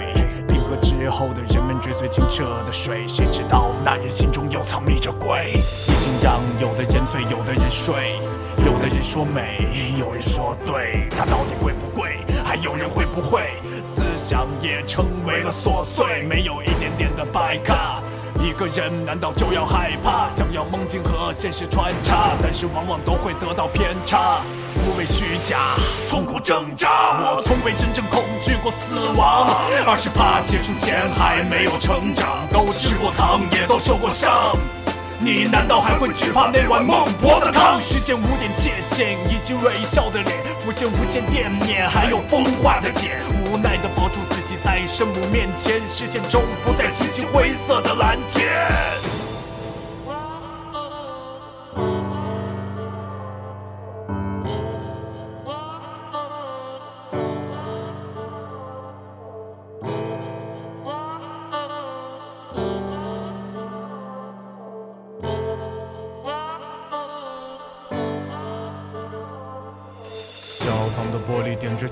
[0.47, 5.53] 冰河之后的人们追随清澈的水，谁知道那人心中又藏匿着鬼？
[5.55, 8.21] 已经让有的人醉，有的人睡，
[8.65, 12.19] 有的人说美，有人说对，它到底贵不贵？
[12.45, 13.55] 还有人会不会？
[13.85, 18.03] 思想也成为了琐碎，没有一点点的白卡。
[18.41, 20.29] 一个人难道就要害怕？
[20.31, 24.41] 想要梦境和现实穿插，但是往往都会得到偏差。
[24.87, 25.77] 无畏虚假，
[26.09, 27.21] 痛苦挣扎。
[27.37, 29.47] 我从未真正恐惧过死亡，
[29.87, 32.49] 而是怕结束前还没有成长。
[32.51, 34.57] 都吃过糖，也都受过伤。
[35.25, 37.81] 你难道还会惧怕那碗孟婆的汤？
[37.81, 43.21] 时间无点界限，以及微笑的脸，浮现无限惦念，还有风化的茧。
[43.47, 49.22] 无奈的抱住自己，在圣母面前，视线中不再漆漆灰色的蓝天。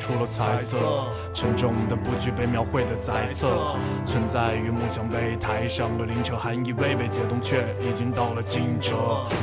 [0.01, 0.78] 出了彩色，
[1.34, 8.96] 沉重的布局被描绘的载色，存在于梦想被抬上了灵车，还以为被解冻，却已经到了惊蛰。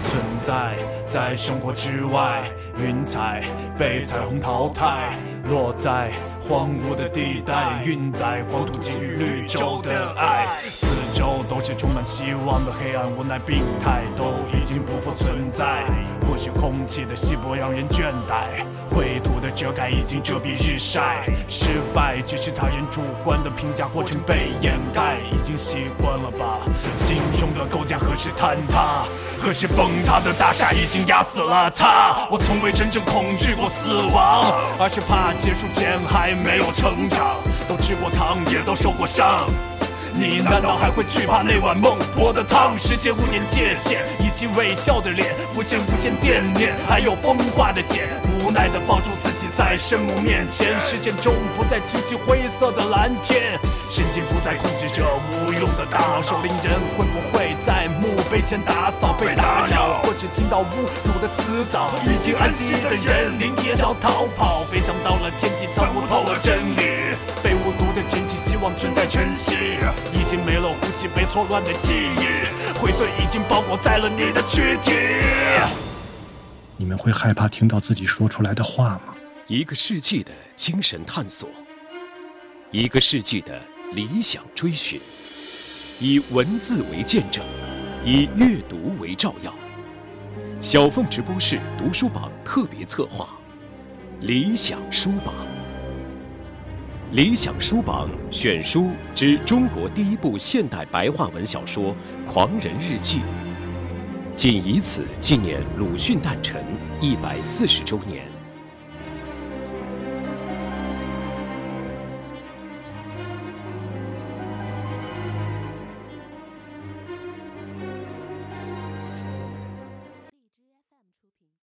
[0.03, 2.43] 存在在生活之外，
[2.77, 3.43] 云彩
[3.77, 5.13] 被彩虹淘汰，
[5.47, 6.11] 落在
[6.47, 10.47] 荒芜的地带，运载黄土及绿洲的爱。
[10.69, 15.83] 四周都是充满希望的黑暗，无奈病态都已经不复存在。
[16.25, 21.25] 或许空气的稀薄让人倦怠，绘图的遮盖已经遮蔽日晒。
[21.49, 26.59] 失败只是他人主观的评价，过程被掩盖，已经习惯了吧？
[26.97, 29.03] 心中的构架何时坍塌？
[29.41, 32.27] 何时崩塌的大厦已经压死了他？
[32.31, 34.45] 我从未真正恐惧过死亡，
[34.79, 37.37] 而是怕结束前还没有成长。
[37.67, 39.49] 都吃过糖，也都受过伤。
[40.13, 42.77] 你难道还会惧怕那碗孟婆的汤？
[42.77, 48.07] 世间无点界限，以及微笑的脸，浮现无限惦念，还有风化的茧。
[48.39, 56.21] 无奈的抱住自己，在圣母面前，视线中不再清晰灰色的蓝天，神经不再控制着无用的大脑。
[56.21, 60.67] 守灵人会不会在墓碑前打扫被打扰，或只听到侮
[61.05, 61.89] 辱的辞藻？
[62.05, 67.17] 已经安息的人，灵体也想逃跑，飞翔到了天际，参悟透了真理。
[67.41, 69.55] 被误读的真迹，希望存在晨曦。
[70.13, 74.91] 已经没了呼吸，被错乱的记忆，灰碎已经包裹在了你的躯体。
[76.75, 79.15] 你们会害怕听到自己说出来的话吗？
[79.47, 81.47] 一个世纪的精神探索，
[82.69, 83.61] 一个世纪的
[83.93, 84.99] 理想追寻，
[86.01, 87.41] 以文字为见证，
[88.03, 89.55] 以阅读为照耀。
[90.59, 93.39] 小凤直播室读书榜特别策划，
[94.25, 95.33] 《理想书榜》。
[97.13, 101.95] 理想书榜选书之中国第一部现代白话文小说
[102.25, 103.19] 《狂人日记》，
[104.35, 106.65] 仅以此纪念鲁迅诞辰
[106.99, 108.26] 一百四十周年。